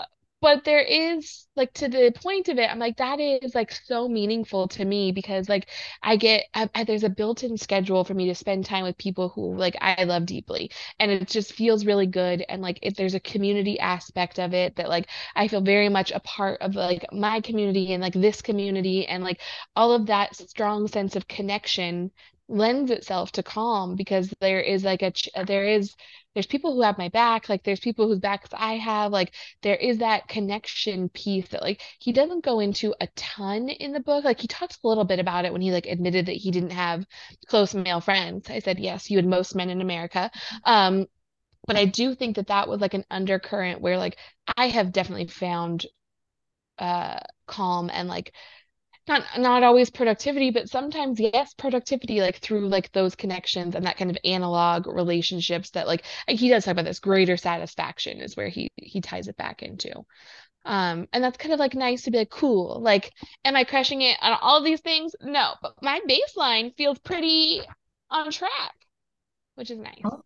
[0.42, 4.10] but there is like to the point of it, I'm like that is like so
[4.10, 5.70] meaningful to me because like
[6.02, 9.30] I get I, I, there's a built-in schedule for me to spend time with people
[9.30, 12.44] who like I love deeply, and it just feels really good.
[12.50, 16.12] And like if there's a community aspect of it that like I feel very much
[16.12, 19.42] a part of like my community and like this community and like
[19.76, 22.10] all of that strong sense of connection
[22.52, 25.14] lends itself to calm because there is like a
[25.46, 25.96] there is
[26.34, 29.76] there's people who have my back like there's people whose backs i have like there
[29.76, 34.24] is that connection piece that like he doesn't go into a ton in the book.
[34.24, 36.72] Like he talks a little bit about it when he like admitted that he didn't
[36.72, 37.06] have
[37.48, 38.50] close male friends.
[38.50, 40.32] I said yes you had most men in america.
[40.66, 41.08] Um
[41.68, 44.18] but i do think that that was like an undercurrent where like
[44.58, 45.86] i have definitely found
[46.80, 48.34] uh calm and like
[49.12, 53.98] not not always productivity but sometimes yes productivity like through like those connections and that
[53.98, 58.48] kind of analog relationships that like he does talk about this greater satisfaction is where
[58.48, 59.94] he he ties it back into.
[60.64, 63.12] Um and that's kind of like nice to be like cool like
[63.44, 65.14] am i crushing it on all these things?
[65.22, 67.62] No but my baseline feels pretty
[68.10, 68.74] on track
[69.56, 70.22] which is nice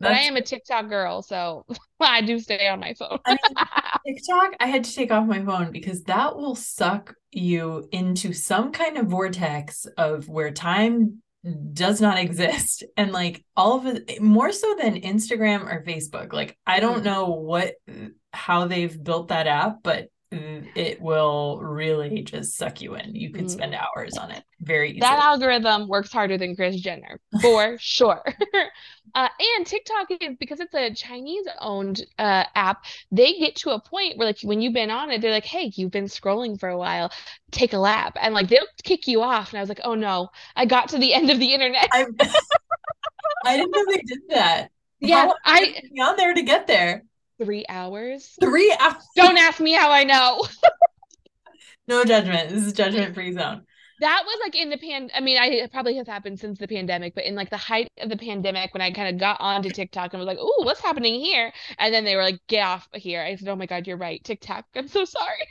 [0.00, 1.66] but I am a TikTok girl, so
[2.00, 3.18] I do stay on my phone.
[3.26, 3.66] I mean,
[4.16, 8.72] TikTok, I had to take off my phone because that will suck you into some
[8.72, 11.22] kind of vortex of where time
[11.72, 16.32] does not exist and like all of it more so than Instagram or Facebook.
[16.32, 17.04] Like I don't mm-hmm.
[17.04, 17.74] know what
[18.32, 23.14] how they've built that app, but it will really just suck you in.
[23.16, 23.50] You can mm.
[23.50, 25.00] spend hours on it very easily.
[25.00, 28.22] That algorithm works harder than Kris Jenner for sure.
[29.14, 33.80] uh, and TikTok is because it's a Chinese owned uh, app, they get to a
[33.80, 36.68] point where, like, when you've been on it, they're like, hey, you've been scrolling for
[36.68, 37.10] a while,
[37.50, 38.16] take a lap.
[38.20, 39.50] And like, they'll kick you off.
[39.50, 41.88] And I was like, oh no, I got to the end of the internet.
[41.92, 42.06] I,
[43.44, 44.70] I didn't know they did that.
[45.00, 47.04] Yeah, I on there to get there
[47.42, 48.36] three hours.
[48.40, 49.02] Three hours.
[49.16, 50.44] Don't ask me how I know.
[51.88, 52.50] no judgment.
[52.50, 53.62] This is judgment free zone.
[54.00, 55.10] That was like in the pan.
[55.14, 57.90] I mean, I it probably has happened since the pandemic, but in like the height
[57.98, 60.80] of the pandemic, when I kind of got onto TikTok and was like, "Oh, what's
[60.80, 63.86] happening here?" And then they were like, "Get off here!" I said, "Oh my god,
[63.86, 64.64] you're right, TikTok.
[64.74, 65.46] I'm so sorry."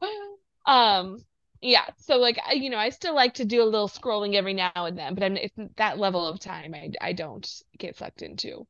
[0.66, 1.18] um,
[1.60, 1.84] yeah.
[1.98, 4.96] So like, you know, I still like to do a little scrolling every now and
[4.96, 7.46] then, but I'm it's that level of time I I don't
[7.78, 8.66] get sucked into.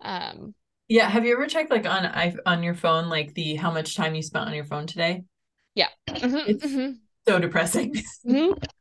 [0.00, 0.54] Um,
[0.90, 3.96] Yeah, have you ever checked like on i on your phone like the how much
[3.96, 5.24] time you spent on your phone today?
[5.74, 5.88] yeah.
[6.22, 7.94] Mhm, It's mhm, so depressing.
[8.24, 8.54] mhm.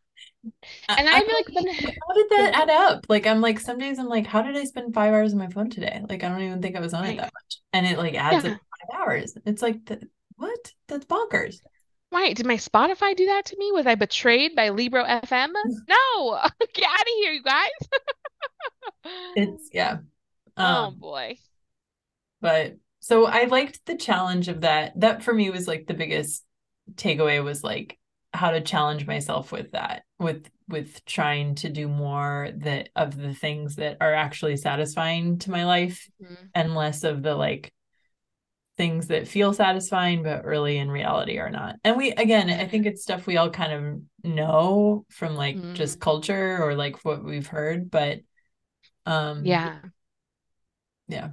[0.98, 1.66] And I I'm feel like when
[2.08, 3.06] how did that add up?
[3.10, 5.50] Like I'm like some days I'm like, how did I spend five hours on my
[5.50, 6.02] phone today?
[6.10, 7.62] Like I don't even think I was on it that much.
[7.74, 8.58] And it like adds up Yeah.
[8.58, 9.38] to five hours.
[9.46, 10.04] It's like th-
[10.36, 10.74] what?
[10.88, 11.62] That's bonkers.
[12.12, 12.36] Right.
[12.36, 13.72] Did my Spotify do that to me?
[13.72, 15.54] Was I betrayed by Libro FM?
[15.88, 16.40] No.
[16.74, 17.70] Get out of here, you guys.
[19.36, 20.00] It's yeah.
[20.58, 21.38] Oh Um, boy.
[22.42, 25.00] But so I liked the challenge of that.
[25.00, 26.44] That for me was like the biggest
[26.96, 27.98] takeaway was like
[28.34, 33.34] how to challenge myself with that, with with trying to do more that of the
[33.34, 36.50] things that are actually satisfying to my life Mhm.
[36.54, 37.74] and less of the like
[38.78, 41.76] things that feel satisfying but really in reality are not.
[41.84, 45.98] And we again, I think it's stuff we all kind of know from like just
[45.98, 46.02] Mhm.
[46.02, 48.20] culture or like what we've heard, but
[49.06, 49.80] um Yeah.
[51.08, 51.30] yeah.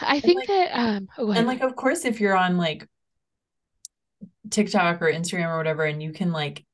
[0.00, 2.86] I think like that um oh, and like of course if you're on like
[4.50, 6.64] TikTok or Instagram or whatever and you can like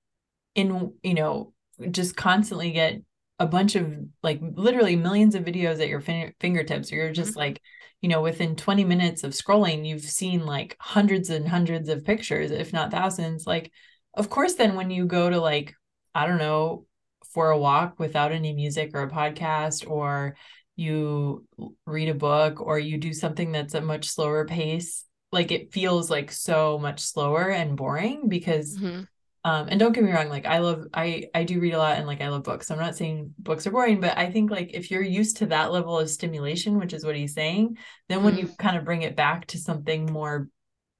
[0.55, 1.53] in you know
[1.91, 3.01] just constantly get
[3.41, 7.33] a bunch of like literally millions of videos at your fin- fingertips or you're just
[7.35, 7.39] Mhm.
[7.39, 7.63] like
[8.01, 12.53] you know within 20 minutes of scrolling you've seen like hundreds and hundreds of pictures
[12.53, 13.73] if not thousands like
[14.15, 15.75] of course then when you go to like
[16.15, 16.87] i don't know
[17.33, 20.37] for a walk without any music or a podcast or
[20.77, 21.47] you
[21.87, 26.11] read a book or you do something that's a much slower pace like it feels
[26.11, 29.07] like so much slower and boring because Mhm.
[29.47, 31.99] um, and don't get me wrong, like I love I I do read a lot
[31.99, 32.71] and like I love books.
[32.71, 35.71] I'm not saying books are boring, but I think like if you're used to that
[35.71, 37.77] level of stimulation, which is what he's saying,
[38.09, 38.39] then when Mhm.
[38.39, 40.49] you kind of bring it back to something more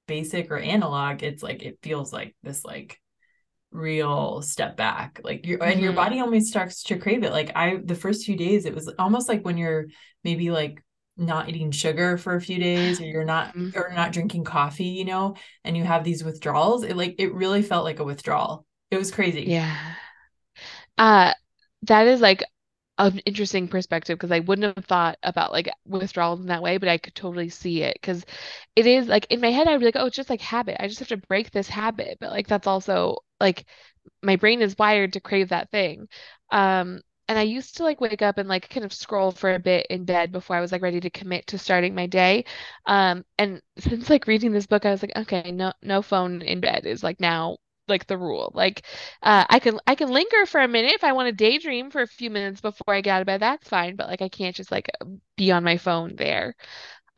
[0.07, 3.01] basic or analog, it's like it feels like this like
[3.75, 5.21] real step back.
[5.25, 5.97] Like you and your Mhm.
[5.97, 7.33] body almost starts to crave it.
[7.33, 9.87] Like I the first few days, it was almost like when you're
[10.25, 10.83] maybe like
[11.17, 13.77] not eating sugar for a few days or you're not Mhm.
[13.77, 16.85] or not drinking coffee, you know, and you have these withdrawals.
[16.85, 18.67] It like it really felt like a withdrawal.
[18.91, 19.43] It was crazy.
[19.45, 19.77] Yeah.
[20.99, 21.33] Uh
[21.83, 22.43] that is like
[22.99, 26.89] an interesting perspective because I wouldn't have thought about like withdrawals in that way, but
[26.89, 28.25] I could totally see it because
[28.77, 30.77] it is like in my head I'd be like, oh, it's just like habit.
[30.83, 32.19] I just have to break this habit.
[32.21, 33.67] But like that's also like
[34.23, 36.09] my brain is wired to crave that thing.
[36.51, 39.59] Um, and I used to like wake up and like kind of scroll for a
[39.59, 42.45] bit in bed before I was like ready to commit to starting my day.
[42.87, 46.61] Um, and since like reading this book, I was like, okay, no, no phone in
[46.61, 47.57] bed is like now
[47.89, 48.51] like the rule.
[48.55, 48.83] Like,
[49.23, 52.03] uh, I can I can linger for a minute if I want to daydream for
[52.03, 53.41] a few minutes before I get out of bed.
[53.41, 54.91] That's fine, but like I can't just like
[55.37, 56.55] be on my phone there.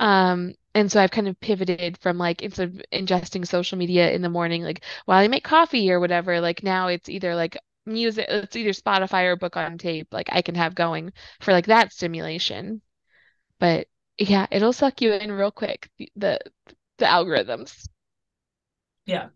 [0.00, 4.22] Um, and so I've kind of pivoted from like instead of ingesting social media in
[4.22, 7.56] the morning, like while I make coffee or whatever, like now it's either like
[7.86, 11.66] music, it's either Spotify or book on tape, like I can have going for like
[11.66, 12.82] that stimulation.
[13.60, 13.88] But
[14.18, 16.40] yeah, it'll suck you in real quick, the the,
[16.98, 17.86] the algorithms.
[19.06, 19.28] Yeah.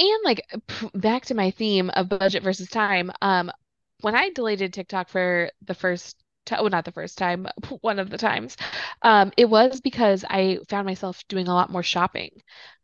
[0.00, 3.52] And like p- back to my theme of budget versus time, um,
[4.00, 7.46] when I deleted TikTok for the first time, well, not the first time,
[7.82, 8.56] one of the times,
[9.02, 12.30] um, it was because I found myself doing a lot more shopping,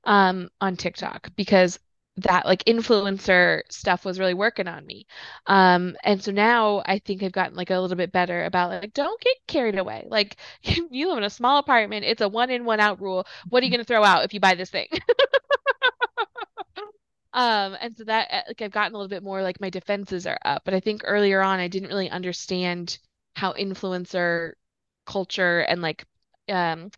[0.05, 1.79] um, on TikTok because
[2.19, 5.07] that like influencer stuff was really working on me.
[5.47, 8.95] Um, and so now I think I've gotten like a little bit better about like,
[8.95, 10.07] don't get carried away.
[10.09, 10.37] Like
[10.91, 13.27] you live in a small apartment, it's a one in, one out rule.
[13.49, 14.89] What are you going to throw out if you buy this thing?
[17.37, 20.27] Um, and so that uh, like I've gotten a little bit more like my defenses
[20.27, 22.99] are up, but I think earlier on I didn't really understand
[23.37, 24.55] how influencer
[25.07, 26.07] culture and like
[26.51, 26.91] um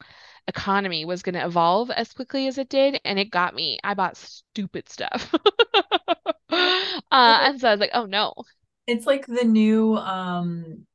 [0.49, 3.79] economy was going to evolve as quickly as it did, and it got me.
[3.85, 5.35] I bought stupid stuff.
[7.11, 8.35] Uh, and so I was like, oh no.
[8.87, 10.87] It's like the new um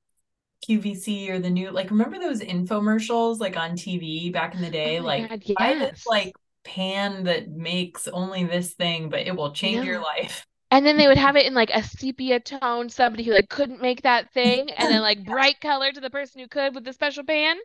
[0.64, 4.92] QVC or the new like remember those infomercials like on TV back in the Oh
[4.92, 5.00] day?
[5.00, 6.34] Like God, buy this like
[6.64, 10.46] pan that makes only this thing, but it will change your life.
[10.72, 13.82] And then they would have it in like a sepia tone, somebody who like couldn't
[13.82, 16.94] make that thing, and then like bright color to the person who could with the
[16.94, 17.58] special pan.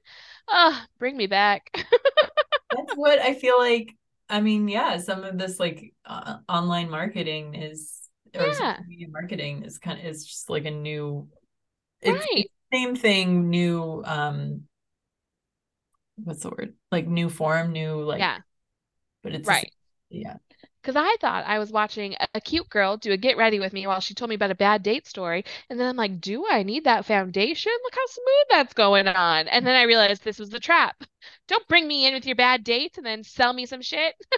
[0.49, 1.71] Oh, bring me back.
[2.71, 3.95] That's what I feel like.
[4.29, 9.63] I mean, yeah, some of this like uh, online marketing is or Yeah, media marketing
[9.65, 11.29] is kind of is just like a new
[12.03, 12.51] it's, right.
[12.73, 14.65] same thing, new um
[16.17, 16.75] what's the word?
[16.91, 18.41] Like new form, new like Yeah,
[19.23, 19.73] but it's right.
[20.11, 20.37] Yeah.
[20.83, 23.87] Because I thought I was watching a cute girl do a get ready with me
[23.87, 25.45] while she told me about a bad date story.
[25.71, 27.73] And then I'm like, do I need that foundation?
[27.85, 29.47] Look how smooth that's going on.
[29.49, 31.05] And then I realized this was the trap.
[31.49, 34.15] Don't bring me in with your bad dates and then sell me some shit.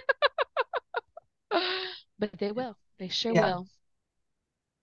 [2.19, 2.77] But they will.
[2.97, 3.53] They sure Yeah.
[3.53, 3.67] will.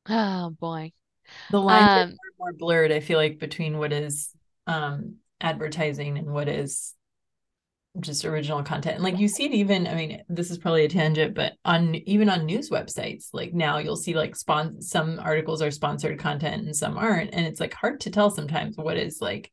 [0.09, 0.92] Oh boy.
[1.51, 4.34] The lines are Um, more more blurred, I feel like, between what is
[4.66, 6.94] um advertising and what is
[8.01, 8.96] just original content.
[8.96, 11.94] And like you see it even, I mean, this is probably a tangent, but on
[11.94, 16.64] even on news websites, like now you'll see like spon some articles are sponsored content
[16.64, 17.34] and some aren't.
[17.34, 19.51] And it's like hard to tell sometimes what is like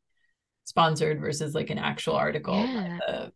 [0.66, 3.00] sponsored versus like an actual article Yeah.
[3.00, 3.34] by the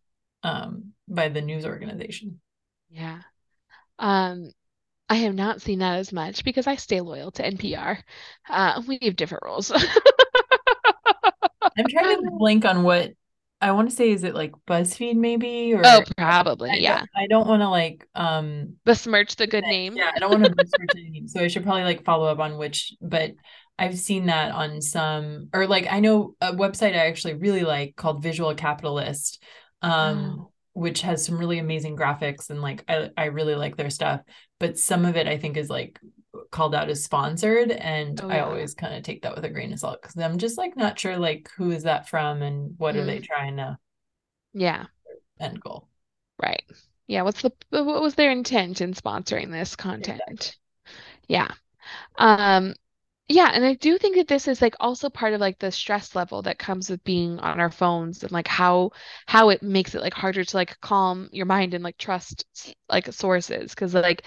[0.50, 2.42] um by the news organization.
[2.90, 3.22] Yeah.
[4.00, 4.52] Um,
[5.10, 8.04] I have not seen that as much because I stay loyal to NPR.
[8.50, 9.72] Uh, we have different rules.
[11.78, 13.14] I'm trying to blank on what
[13.62, 17.00] I want to say is it like BuzzFeed maybe or Oh, probably, I yeah.
[17.00, 19.96] don't, I don't want to like um Besmirch the good name.
[19.96, 21.28] yeah, I don't want to research name.
[21.28, 23.32] So I should probably like follow up on which, but
[23.78, 27.96] I've seen that on some or like I know a website I actually really like
[27.96, 29.42] called Visual Capitalist,
[29.82, 33.90] um, Oh, which has some really amazing graphics and like I, I really like their
[33.90, 34.22] stuff.
[34.60, 36.00] But some of it I think is like
[36.52, 39.74] called out as sponsored and oh I always kind of take that with a grain
[39.74, 42.96] of salt because I'm just like not sure like who is that from and what
[42.98, 43.78] are they Mm, trying to
[44.54, 44.88] yeah,
[45.40, 45.88] end goal.
[46.42, 46.64] right.
[47.08, 50.38] Yeah, what's the what was their intent in sponsoring this Exactly.
[50.38, 50.56] content?
[51.28, 51.50] Yeah.
[52.18, 52.76] Um,
[53.30, 56.16] Yeah, and I do think that this is like also part of like the stress
[56.16, 58.92] level that comes with being on our phones and like how
[59.28, 62.46] how it makes it like harder to like calm your mind and like trust
[62.90, 64.24] like sources because like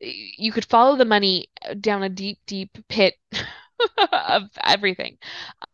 [0.00, 1.48] you could follow the money
[1.80, 3.14] down a deep, deep pit
[4.12, 5.18] of everything.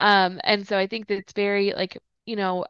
[0.01, 2.67] Um, and so I think that it's very like, you know,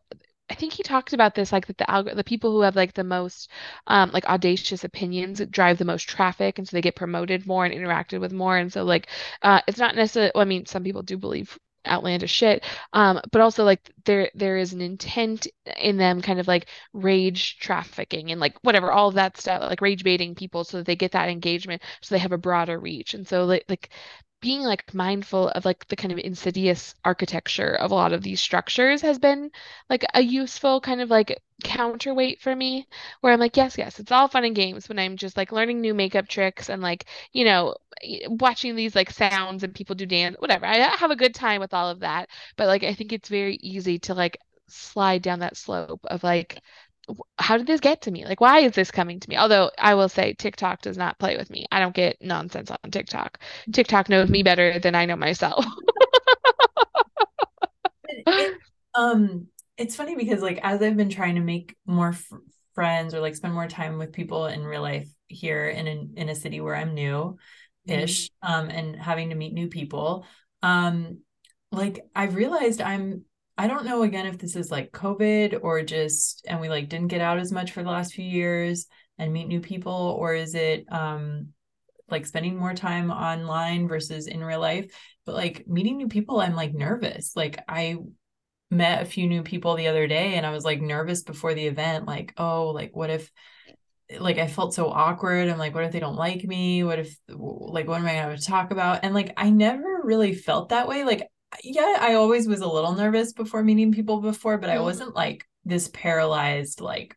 [0.50, 2.94] I think he talked about this like that the alg the people who have like
[2.94, 3.50] the most
[3.88, 7.74] um like audacious opinions drive the most traffic and so they get promoted more and
[7.74, 9.08] interacted with more and so like
[9.42, 12.64] uh it's not necessarily well, I mean some people do believe outlandish shit.
[12.92, 15.46] Um but also like there there is an intent
[15.78, 19.80] in them kind of like rage trafficking and like whatever all of that stuff like
[19.80, 23.14] rage baiting people so that they get that engagement so they have a broader reach.
[23.14, 23.90] And so like like
[24.46, 28.40] being like mindful of like the kind of insidious architecture of a lot of these
[28.40, 29.50] structures has been
[29.90, 32.86] like a useful kind of like counterweight for me
[33.22, 35.80] where I'm like yes yes it's all fun and games when I'm just like learning
[35.80, 37.74] new makeup tricks and like you know
[38.28, 40.64] watching these like sounds and people do dance whatever.
[40.64, 43.56] I have a good time with all of that but like I think it's very
[43.56, 44.38] easy to like
[44.68, 46.60] slide down that slope of like
[47.38, 48.24] how did this get to me?
[48.24, 49.36] Like, why is this coming to me?
[49.36, 51.66] Although I will say TikTok does not play with me.
[51.70, 53.38] I don't get nonsense on TikTok.
[53.72, 55.64] TikTok knows me better than I know myself.
[58.08, 58.54] It, it
[58.94, 62.24] um it's funny because like as I've been trying to make more f
[62.74, 66.28] friends or like spend more time with people in real life here in an, in
[66.28, 67.36] a city where I'm new
[67.86, 70.26] ish um and having to meet new people
[70.62, 71.18] um
[71.72, 73.24] like I've realized I'm
[73.58, 77.08] I don't know again if this is like COVID or just and we like didn't
[77.08, 78.86] get out as much for the last few years
[79.18, 81.48] and meet new people or is it um
[82.08, 84.94] like spending more time online versus in real life?
[85.24, 87.34] But like meeting new people i'm like nervous.
[87.34, 87.96] Like i
[88.70, 91.66] met a few new people the other day and I was like nervous before the
[91.66, 93.30] event like oh like what if
[94.20, 95.48] like I felt so awkward.
[95.48, 96.84] I'm like what if they don't like me?
[96.84, 99.00] What if like what am I to talk about?
[99.02, 101.04] And like I never really felt that way.
[101.04, 101.28] Like
[101.62, 104.80] yeah I always was a little nervous before meeting people before but I Mhm.
[104.80, 107.16] wasn't like this paralyzed like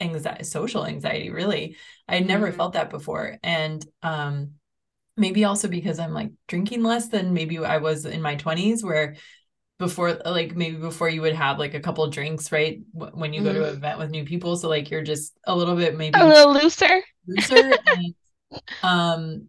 [0.00, 1.76] anxiety social anxiety really
[2.08, 2.52] I had never Mhm.
[2.52, 4.52] felt that before and um
[5.16, 9.16] maybe also because I'm like drinking less than maybe I was in my 20s where
[9.78, 13.52] before like maybe before you would have like a couple drinks right when you go
[13.52, 13.70] to Mhm.
[13.70, 16.52] an event with new people so like you're just a little bit maybe A little
[16.52, 17.02] looser.
[17.26, 18.14] looser and
[18.82, 19.48] um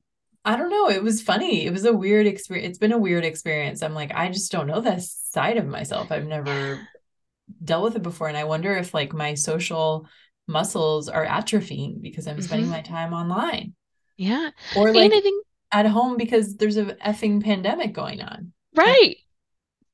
[0.49, 3.23] I don't know it was funny it was a weird experience it's been a weird
[3.25, 6.85] experience I'm like I just don't know this side of myself I've never
[7.63, 10.07] dealt with it before and I wonder if like my social
[10.47, 13.75] muscles are atrophying because I'm spending hmm my time online
[14.17, 14.51] Yeah.
[14.71, 19.17] or like I think, at home because there's a effing pandemic going on right.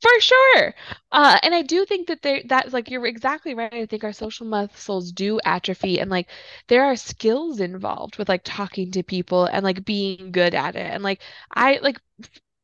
[0.01, 0.73] For sure.
[1.11, 3.73] Uh, and I do think that there that's like you're exactly right.
[3.73, 6.29] I think our social muscles do atrophy and like
[6.67, 10.91] there are skills involved with like talking to people and like being good at it.
[10.93, 11.21] And like
[11.55, 11.99] I like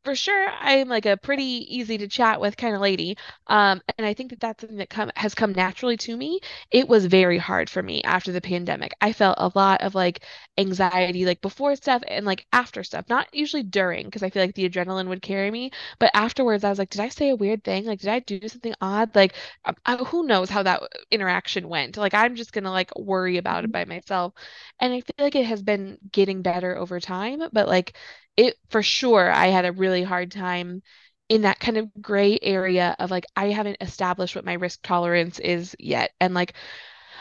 [0.04, 1.44] for sure I'm like a pretty
[1.78, 3.18] easy to chat with kind of lady.
[3.46, 6.40] Um, and I think that that's something that come has come naturally to me.
[6.72, 8.94] It was very hard for me after the pandemic.
[9.00, 10.24] I felt a lot of like
[10.58, 14.56] anxiety like before stuff and like after stuff, not usually during because I feel like
[14.56, 17.64] the adrenaline would carry me but afterwards, I was like, did I say a weird
[17.64, 17.86] thing?
[17.86, 19.16] Like, did I do something odd?
[19.16, 19.36] Like,
[19.66, 20.82] um, I, who knows how that
[21.12, 21.98] interaction went?
[21.98, 24.34] Like, I'm just gonna like worry about it by myself.
[24.80, 27.94] And I feel like it has been getting better over time, but like
[28.38, 30.82] it for sure, I had a really hard time
[31.30, 35.40] in that kind of gray area of like I haven't established what my risk tolerance
[35.40, 36.12] is yet.
[36.20, 36.54] And like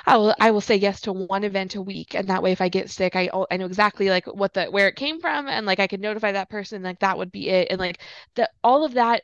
[0.07, 2.61] I will I will say yes to one event a week, and that way if
[2.61, 5.67] I get sick, I I know exactly like what the where it came from, and
[5.67, 8.01] like I could notify that person, like that would be it, and like
[8.35, 9.23] the all of that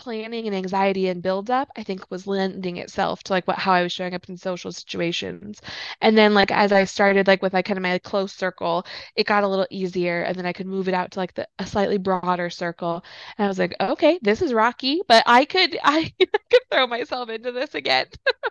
[0.00, 3.72] planning and anxiety and build up, I think was lending itself to like what how
[3.72, 5.60] I was showing up in social situations.
[6.00, 8.86] And then like as I started like with like kind of my like, close circle,
[9.16, 11.46] it got a little easier and then I could move it out to like the
[11.58, 13.04] a slightly broader circle.
[13.38, 17.28] And I was like, okay, this is rocky, but I could I could throw myself
[17.30, 18.06] into this again.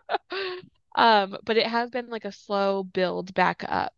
[0.95, 3.93] um, but it has been like a slow build back up.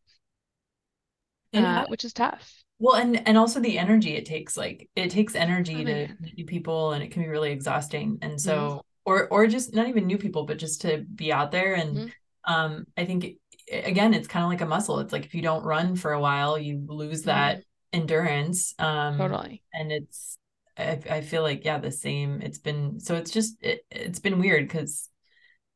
[1.53, 2.60] Uh, which is tough.
[2.81, 6.45] Well, and and also the energy it takes, like it takes energy oh, to new
[6.45, 8.17] people, and it can be really exhausting.
[8.23, 8.79] And so, mm-hmm.
[9.05, 11.75] or or just not even new people, but just to be out there.
[11.75, 12.51] And mm-hmm.
[12.51, 14.97] um, I think it, again, it's kind of like a muscle.
[14.97, 18.01] It's like if you don't run for a while, you lose that mm-hmm.
[18.01, 18.73] endurance.
[18.79, 19.61] Um, totally.
[19.71, 20.39] And it's
[20.75, 22.41] I, I feel like yeah, the same.
[22.41, 25.07] It's been so it's just it, it's been weird because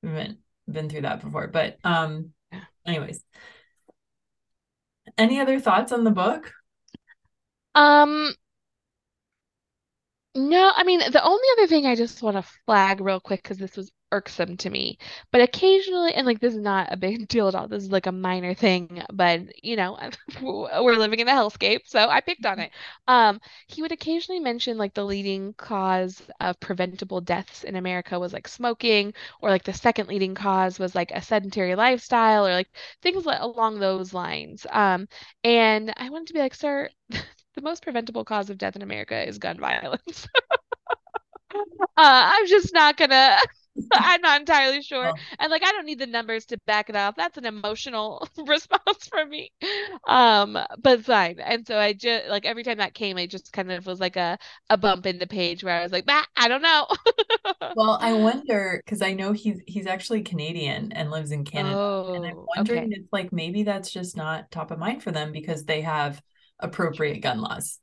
[0.02, 1.50] we haven't been through that before.
[1.50, 2.32] But um,
[2.84, 3.24] anyways,
[5.20, 6.52] any other thoughts on the book?
[7.76, 8.34] Um,
[10.38, 13.58] no, I mean, the only other thing I just want to flag real quick because
[13.58, 14.98] this was irksome to me,
[15.32, 18.06] but occasionally, and like this is not a big deal at all, this is like
[18.06, 19.98] a minor thing, but you know,
[20.42, 22.72] we're living in a hellscape, so I picked on it.
[23.08, 28.34] Um, he would occasionally mention like the leading cause of preventable deaths in America was
[28.34, 32.68] like smoking, or like the second leading cause was like a sedentary lifestyle, or like
[33.02, 34.66] things like, along those lines.
[34.70, 35.08] Um,
[35.46, 36.90] and I wanted to be like, sir,
[37.56, 40.28] the most preventable cause of death in America is gun violence.
[41.98, 43.38] uh, I'm just not gonna.
[43.92, 45.10] I'm not entirely sure.
[45.10, 45.14] Oh.
[45.38, 47.16] And like I don't need the numbers to back it up.
[47.18, 49.52] That's an emotional response from me.
[50.08, 51.40] Um, but fine.
[51.40, 54.16] And so I just like every time that came, I just kind of was like
[54.16, 54.38] a,
[54.70, 56.88] a bump in the page where I was like, I don't know.
[57.76, 61.76] well, I wonder because I know he's he's actually Canadian and lives in Canada.
[61.78, 63.02] Oh, and I'm oh, wondering okay.
[63.02, 66.22] if like maybe that's just not top of mind for them because they have
[66.60, 67.80] appropriate gun laws.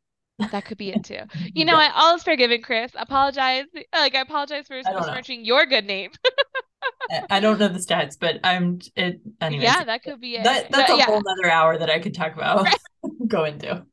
[0.50, 1.20] That could be it too.
[1.54, 1.88] You know yeah.
[1.88, 1.92] what?
[1.94, 2.92] All is forgiven, Chris.
[2.96, 3.66] Apologize.
[3.92, 6.10] Like I apologize for besmirching your good name.
[7.30, 9.20] I don't know the stats, but I'm it.
[9.40, 10.44] Anyways, yeah, that could be it.
[10.44, 11.06] That, that's but, a yeah.
[11.06, 12.64] whole other hour that I could talk about.
[12.64, 12.76] Right.
[13.28, 13.84] Go into.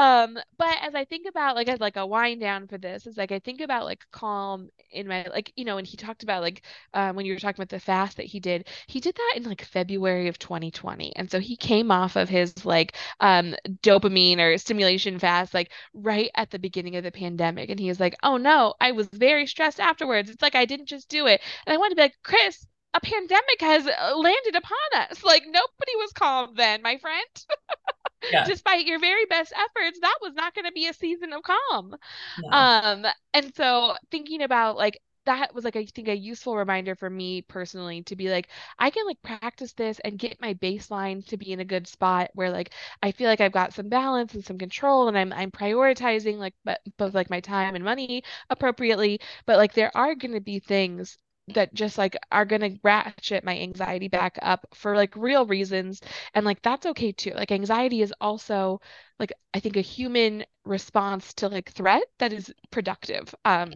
[0.00, 3.18] Um, but as I think about like as like a wind down for this, is
[3.18, 6.40] like I think about like calm in my like you know when he talked about
[6.42, 6.62] like
[6.94, 9.42] um, when you were talking about the fast that he did, he did that in
[9.44, 14.56] like February of 2020, and so he came off of his like um dopamine or
[14.56, 18.38] stimulation fast like right at the beginning of the pandemic, and he was like, oh
[18.38, 20.30] no, I was very stressed afterwards.
[20.30, 22.66] It's like I didn't just do it, and I wanted to be like Chris.
[22.92, 25.22] A pandemic has uh, landed upon us.
[25.22, 27.26] Like nobody was calm then, my friend.
[28.30, 28.44] yeah.
[28.44, 31.94] despite your very best efforts, that was not going to be a season of calm.
[32.38, 32.48] No.
[32.50, 37.08] Um, and so thinking about like that was like I think a useful reminder for
[37.10, 38.48] me personally to be like
[38.78, 42.30] I can like practice this and get my baseline to be in a good spot
[42.34, 45.50] where like I feel like I've got some balance and some control and I'm I'm
[45.50, 50.32] prioritizing like but both like my time and money appropriately but like there are going
[50.34, 51.18] to be things
[51.54, 56.00] that just like are going to ratchet my anxiety back up for like real reasons
[56.34, 57.32] and like that's okay too.
[57.32, 58.80] Like anxiety is also
[59.18, 63.34] like i think a human response to like threat that is productive.
[63.44, 63.72] Um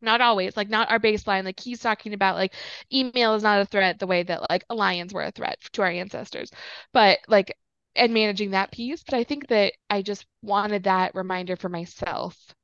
[0.00, 1.44] not always like not our baseline.
[1.44, 2.54] Like he's talking about like
[2.92, 5.88] email is not a threat the way that like lions were a threat to our
[5.90, 6.50] ancestors
[6.92, 7.56] but like
[7.96, 9.02] and managing that piece.
[9.02, 12.54] But i think that i just wanted that reminder for myself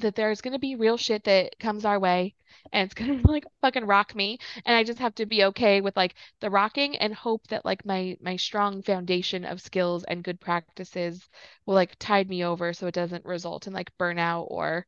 [0.00, 2.34] that there's going to be real shit that comes our way
[2.72, 5.96] and it's gonna like fucking rock me and i just have to be okay with
[5.96, 10.40] like the rocking and hope that like my my strong foundation of skills and good
[10.40, 11.28] practices
[11.66, 14.86] will like tide me over so it doesn't result in like burnout or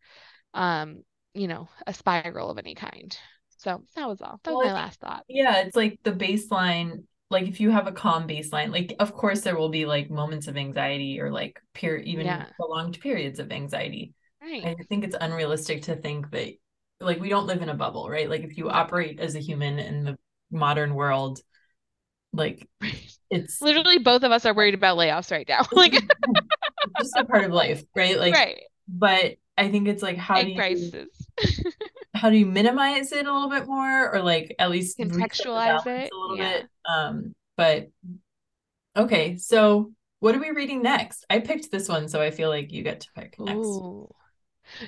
[0.54, 1.02] um
[1.34, 3.16] you know a spiral of any kind.
[3.58, 4.40] So that was all.
[4.44, 5.24] That was well, my last thought.
[5.28, 9.40] Yeah it's like the baseline like if you have a calm baseline like of course
[9.40, 12.46] there will be like moments of anxiety or like peer even yeah.
[12.56, 14.12] prolonged periods of anxiety
[14.44, 14.64] right.
[14.64, 16.54] i think it's unrealistic to think that
[17.00, 18.28] like we don't live in a bubble, right?
[18.28, 20.18] Like if you operate as a human in the
[20.50, 21.40] modern world,
[22.32, 22.68] like
[23.30, 25.62] it's literally both of us are worried about layoffs right now.
[25.72, 25.92] like
[26.98, 28.18] just a part of life, right?
[28.18, 28.62] Like right.
[28.88, 31.28] but I think it's like how Egg do you prices.
[32.14, 36.10] how do you minimize it a little bit more or like at least contextualize it
[36.12, 36.52] a little yeah.
[36.52, 36.66] bit?
[36.88, 37.88] Um but
[38.96, 41.26] okay, so what are we reading next?
[41.28, 43.58] I picked this one, so I feel like you get to pick next.
[43.58, 44.08] Ooh.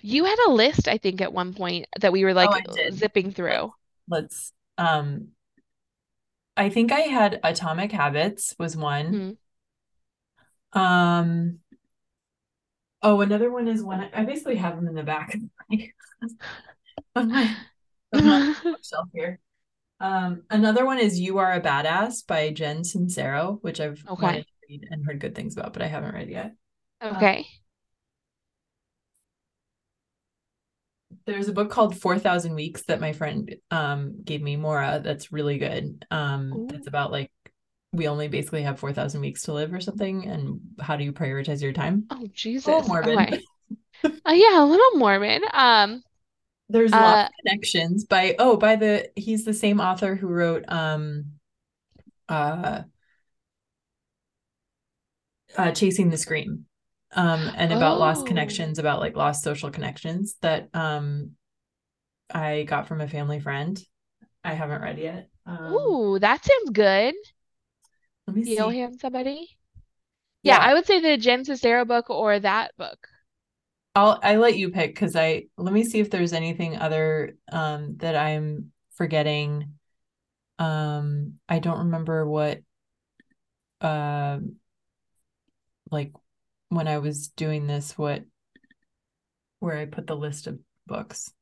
[0.03, 3.33] You had a list, I think, at one point that we were like oh, zipping
[3.33, 3.73] through.
[4.09, 5.29] Let's um
[6.57, 9.37] I think I had Atomic Habits was one.
[10.73, 10.79] Mm-hmm.
[10.79, 11.59] Um
[13.03, 15.91] oh another one is one I basically have them in the back of my,
[17.15, 17.57] of my,
[18.13, 19.39] of my shelf here.
[20.01, 24.23] Um another one is You Are a Badass by Jen Sincero, which I've okay.
[24.23, 26.55] wanted to read and heard good things about, but I haven't read yet.
[27.03, 27.47] Okay.
[31.27, 35.59] There's a book called 4000 weeks that my friend um gave me Mora that's really
[35.59, 37.31] good um that's about like
[37.93, 41.63] we only basically have 4000 weeks to live or something and how do you prioritize
[41.63, 42.67] your time Oh, Jesus.
[42.67, 43.43] a little morbid Okay.
[44.27, 45.43] Uh, yeah, a little Mormon.
[45.53, 46.03] Um,
[46.69, 50.65] there's uh, lots of connections by oh by the he's the same author who wrote
[50.69, 51.25] um
[52.29, 52.83] uh
[55.57, 56.67] uh chasing the scream
[57.17, 61.33] um and about lost oh, connections about like lost social connections that um
[62.33, 63.81] I got from a family friend
[64.45, 67.15] I haven't read yet um ooh, that sounds good.
[68.27, 69.57] let me see Johann somebody?
[70.43, 73.09] Yeah, yeah I would say the Jen Sincero book or that book.
[73.95, 77.97] I'll I let you pick because I let me see if there's anything other um
[77.99, 79.73] that I'm forgetting.
[80.59, 82.61] Um I don't remember what
[83.81, 84.57] um
[85.91, 86.13] like
[86.69, 88.25] when I was doing this what
[89.61, 91.33] where I put the list of books.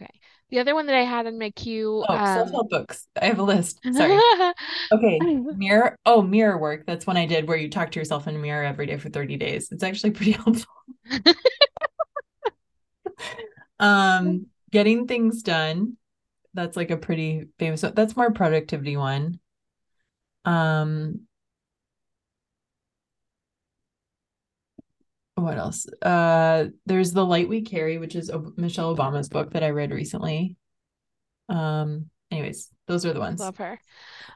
[0.00, 0.10] Okay.
[0.50, 3.06] The other one that I had in my queue, Oh, um, self-help books.
[3.20, 3.80] I have a list.
[3.92, 4.18] Sorry.
[4.92, 5.18] Okay.
[5.56, 5.96] Mirror.
[6.04, 6.84] Oh, mirror work.
[6.86, 9.08] That's one I did where you talk to yourself in a mirror every day for
[9.08, 9.72] 30 days.
[9.72, 10.66] It's actually pretty helpful.
[13.78, 15.96] Um, getting things done.
[16.54, 19.40] That's like a pretty famous that's more productivity one.
[20.44, 21.22] Um,
[25.44, 25.86] what else?
[26.02, 29.92] Uh, there's The Light We Carry, which is O- Michelle Obama's book that I read
[29.92, 30.56] recently.
[31.48, 33.40] Um, anyways, those are the ones.
[33.40, 33.80] love her.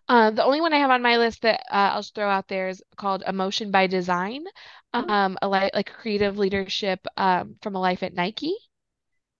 [0.09, 2.49] Uh, the only one I have on my list that uh, I'll just throw out
[2.49, 4.45] there is called Emotion by Design,
[4.95, 5.07] Oh.
[5.07, 8.55] um, a li like creative leadership um, from a life at Nike.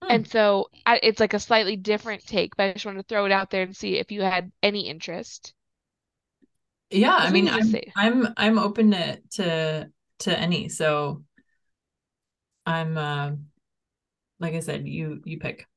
[0.03, 0.11] Hmm.
[0.11, 3.25] And so I, it's like a slightly different take, but I just wanted to throw
[3.25, 5.53] it out there and see if you had any interest.
[6.91, 10.69] Yeah, I mean, I'm I'm I'm open to to to any.
[10.69, 11.23] So
[12.69, 13.31] I'm uh
[14.39, 15.67] like I said, you you pick.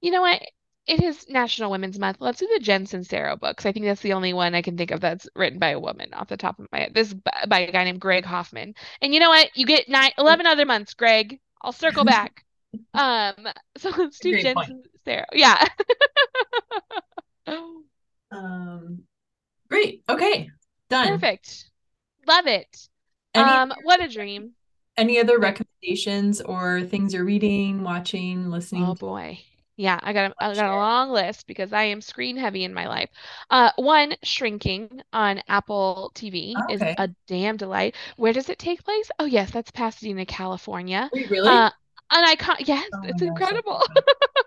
[0.00, 0.42] you know what?
[0.86, 2.18] It is National Women's Month.
[2.20, 3.66] Let's do the Jen Sincero books.
[3.66, 6.14] I think that's the only one I can think of that's written by a woman
[6.14, 6.94] off the top of my head.
[6.94, 8.74] This is by a guy named Greg Hoffman.
[9.02, 9.50] And you know what?
[9.54, 11.40] You get nine, 11 other months, Greg.
[11.60, 12.44] I'll circle back.
[12.94, 13.34] Um,
[13.76, 14.72] so let's do Jen point.
[15.06, 15.24] Sincero.
[15.32, 15.66] Yeah.
[18.30, 19.04] Um,
[19.70, 20.02] great.
[20.06, 20.50] Okay,
[20.90, 21.08] done.
[21.08, 21.70] Perfect.
[22.26, 22.88] Love it.
[23.34, 24.52] Any Um, what a dream.
[24.98, 29.38] Any other recommendations or things you're reading, watching, listening Oh boy.
[29.76, 32.74] Yeah, I got a, I got a long list because I am screen heavy in
[32.74, 33.10] my life.
[33.48, 37.94] Uh, one, Shrinking on Apple TV is a damn delight.
[38.16, 39.08] Where does it take place?
[39.20, 41.08] Oh yes, that's Pasadena, California.
[41.12, 41.48] Wait, really?
[41.48, 41.70] Uh,
[42.10, 42.56] an icon.
[42.60, 43.80] Yes, Oh it's incredible.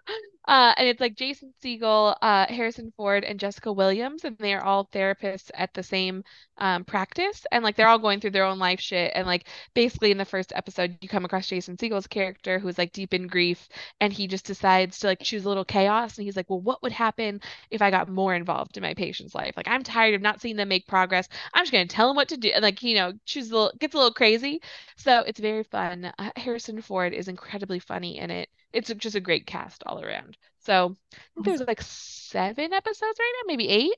[0.47, 4.63] Uh, and it's like Jason Segel, uh, Harrison Ford, and Jessica Williams, and they are
[4.63, 6.23] all therapists at the same
[6.57, 9.11] um, practice, and like they're all going through their own life shit.
[9.13, 12.91] And like basically in the first episode, you come across Jason Segel's character who's like
[12.91, 13.69] deep in grief,
[13.99, 16.81] and he just decides to like choose a little chaos, and he's like, well, what
[16.81, 17.39] would happen
[17.69, 19.53] if I got more involved in my patient's life?
[19.55, 21.27] Like I'm tired of not seeing them make progress.
[21.53, 23.71] I'm just gonna tell them what to do, and like you know, choose a little,
[23.79, 24.61] gets a little crazy.
[24.97, 26.11] So it's very fun.
[26.17, 28.49] Uh, Harrison Ford is incredibly funny in it.
[28.73, 30.37] It's just a great cast all around.
[30.59, 33.95] So I think there's like seven episodes right now, maybe eight.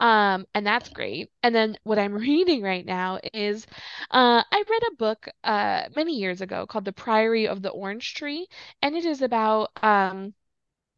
[0.00, 1.30] Um, and that's great.
[1.42, 3.66] And then what I'm reading right now is
[4.10, 8.14] uh, I read a book uh, many years ago called The Priory of the Orange
[8.14, 8.46] Tree,
[8.82, 10.34] and it is about um,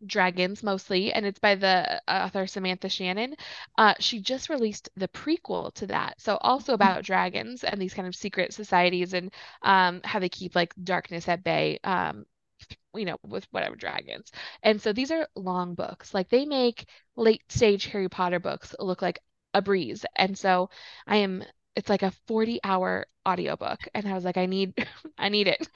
[0.07, 3.37] dragons mostly, and it's by the author Samantha Shannon.
[3.79, 8.09] Uh, she just released the prequel to that, so also about dragons and these kind
[8.09, 9.33] of secret societies and
[9.63, 11.79] um, how they keep like darkness at bay.
[11.85, 12.25] Um,
[12.95, 14.31] you know, with whatever dragons.
[14.63, 16.13] And so these are long books.
[16.15, 16.87] Like they make
[17.17, 19.21] late stage Harry Potter books look like
[19.55, 20.05] a breeze.
[20.17, 20.71] And so
[21.07, 23.81] I am it's like a 40 hour audiobook.
[23.95, 24.75] And I was like, I need
[25.19, 25.67] I need it.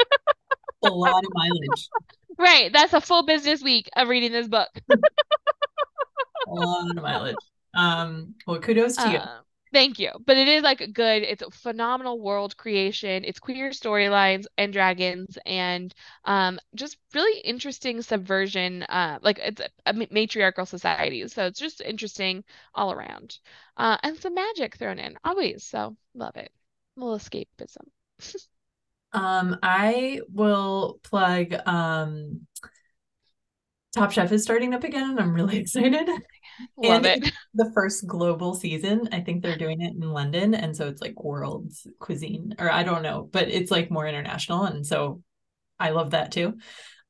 [0.84, 1.88] A lot of mileage.
[2.38, 2.70] Right.
[2.70, 4.68] That's a full business week of reading this book.
[4.90, 7.36] A lot of mileage.
[7.74, 9.20] Um, well, kudos to you.
[9.76, 10.10] Thank you.
[10.24, 11.22] But it is like a good.
[11.22, 13.24] It's a phenomenal world creation.
[13.24, 18.84] It's queer storylines and dragons and um just really interesting subversion.
[18.84, 21.28] Uh, like it's a, a matriarchal society.
[21.28, 22.42] So it's just interesting
[22.74, 23.38] all around.
[23.76, 25.62] Uh, and some magic thrown in always.
[25.64, 26.50] So love it.
[26.96, 27.86] A little escapism.
[29.12, 32.46] Um, I will plug um
[33.96, 36.08] Top Chef is starting up again, and I'm really excited.
[36.76, 37.32] Love And it.
[37.54, 39.08] the first global season.
[39.12, 42.82] I think they're doing it in London, and so it's like world cuisine, or I
[42.82, 45.22] don't know, but it's like more international, and so
[45.78, 46.54] I love that too.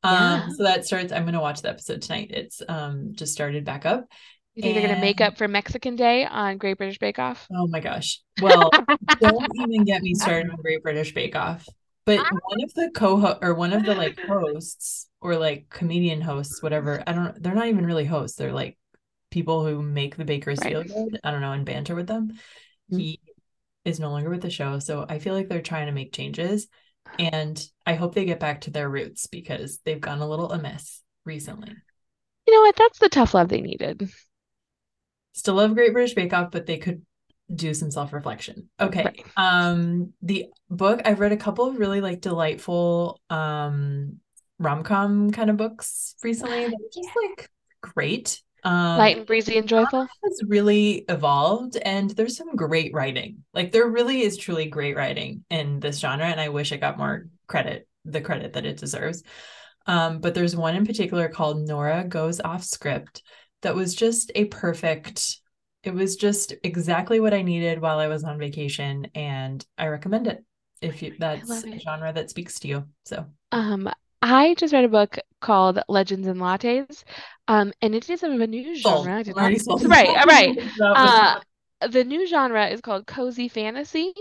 [0.03, 1.12] Um, so that starts.
[1.12, 2.30] I'm gonna watch the episode tonight.
[2.32, 4.07] It's um just started back up,
[4.55, 7.47] You think they're gonna make up for Mexican Day on Great British Bake Off?
[7.53, 8.20] oh my gosh.
[8.41, 8.70] Well,
[9.20, 11.66] don't even get me started on Great British Bake Off.
[12.07, 16.63] But one of the co or one of the like hosts or like comedian hosts,
[16.63, 18.39] whatever, I don't they're not even really hosts.
[18.39, 18.79] They're like
[19.31, 20.71] people who make the bakers Right.
[20.71, 21.21] feel good.
[21.25, 22.33] I don't know, and banter with them.
[22.91, 22.99] Mhm.
[22.99, 23.21] He
[23.85, 24.79] is no longer with the show.
[24.79, 26.69] So I feel like they're trying to make changes.
[27.19, 31.03] And I hope they get back to their roots because they've gone a little amiss
[31.25, 31.77] recently.
[32.47, 32.77] You know what?
[32.77, 34.11] That's the tough love they needed.
[35.33, 37.05] Still love Great British Bake Off, but they could
[37.55, 38.69] do some self-reflection.
[38.81, 39.05] Okay.
[39.05, 39.25] Right.
[39.37, 44.19] Um the book I've read a couple of really like delightful um
[44.59, 48.43] rom-com kind of books recently that are just like great.
[48.65, 50.09] Um Light and breezy and joyful.
[50.25, 53.45] has really evolved and there's some great writing.
[53.55, 56.99] Like there really is truly great writing in this genre and I wish it got
[56.99, 59.23] more credit, the credit that it deserves.
[59.87, 63.23] Um, but there's one in particular called Nora Goes Off Script
[63.63, 65.39] that was just a perfect
[65.87, 70.26] it was just exactly what I needed while I was on vacation and I recommend
[70.26, 70.45] it
[70.80, 72.89] if you that's a genre that speaks to you.
[73.05, 73.91] So Um,
[74.22, 77.05] I just read a book called Legends and Lattes.
[77.49, 79.14] Um, and it is of a new genre.
[79.14, 79.53] I I'm did not.
[79.84, 80.57] Right, right.
[80.95, 81.41] Uh,
[81.91, 84.14] the new genre is called cozy fantasy.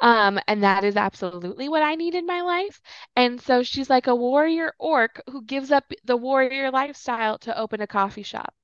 [0.00, 2.80] Um, and that is absolutely what I need in my life.
[3.14, 7.80] And so she's like a warrior orc who gives up the warrior lifestyle to open
[7.80, 8.54] a coffee shop.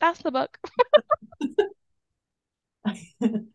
[0.00, 0.58] That's the book.
[3.22, 3.50] I'm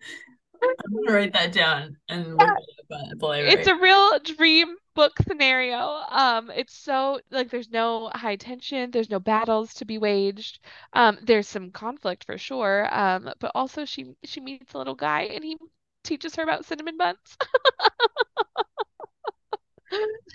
[0.94, 3.54] gonna write that down and look it up at the library.
[3.54, 6.04] It's a real dream book scenario.
[6.10, 10.60] Um, it's so like there's no high tension, there's no battles to be waged.
[10.94, 12.88] Um, there's some conflict for sure.
[12.94, 15.58] Um, but also she she meets a little guy and he
[16.04, 17.38] teaches her about cinnamon buns.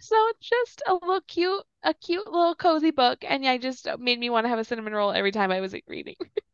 [0.01, 3.87] So it's just a little cute, a cute little cozy book, and yeah, I just
[3.99, 6.17] made me want to have a cinnamon roll every time I was reading.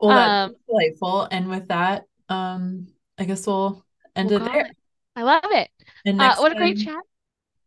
[0.00, 1.22] Well, that's Um, delightful.
[1.30, 2.88] And with that, um,
[3.18, 3.84] I guess we'll
[4.14, 4.66] end we'll it there.
[4.66, 4.76] it.
[5.16, 5.70] I love it.
[6.04, 7.04] And Uh, what a great time- chat.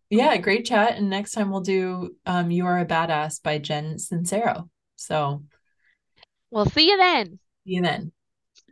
[0.09, 0.97] Yeah, great chat.
[0.97, 4.69] And next time we'll do um You Are a Badass by Jen Sincero.
[4.95, 5.43] So
[6.49, 7.39] We'll see you then.
[7.65, 8.11] see you then.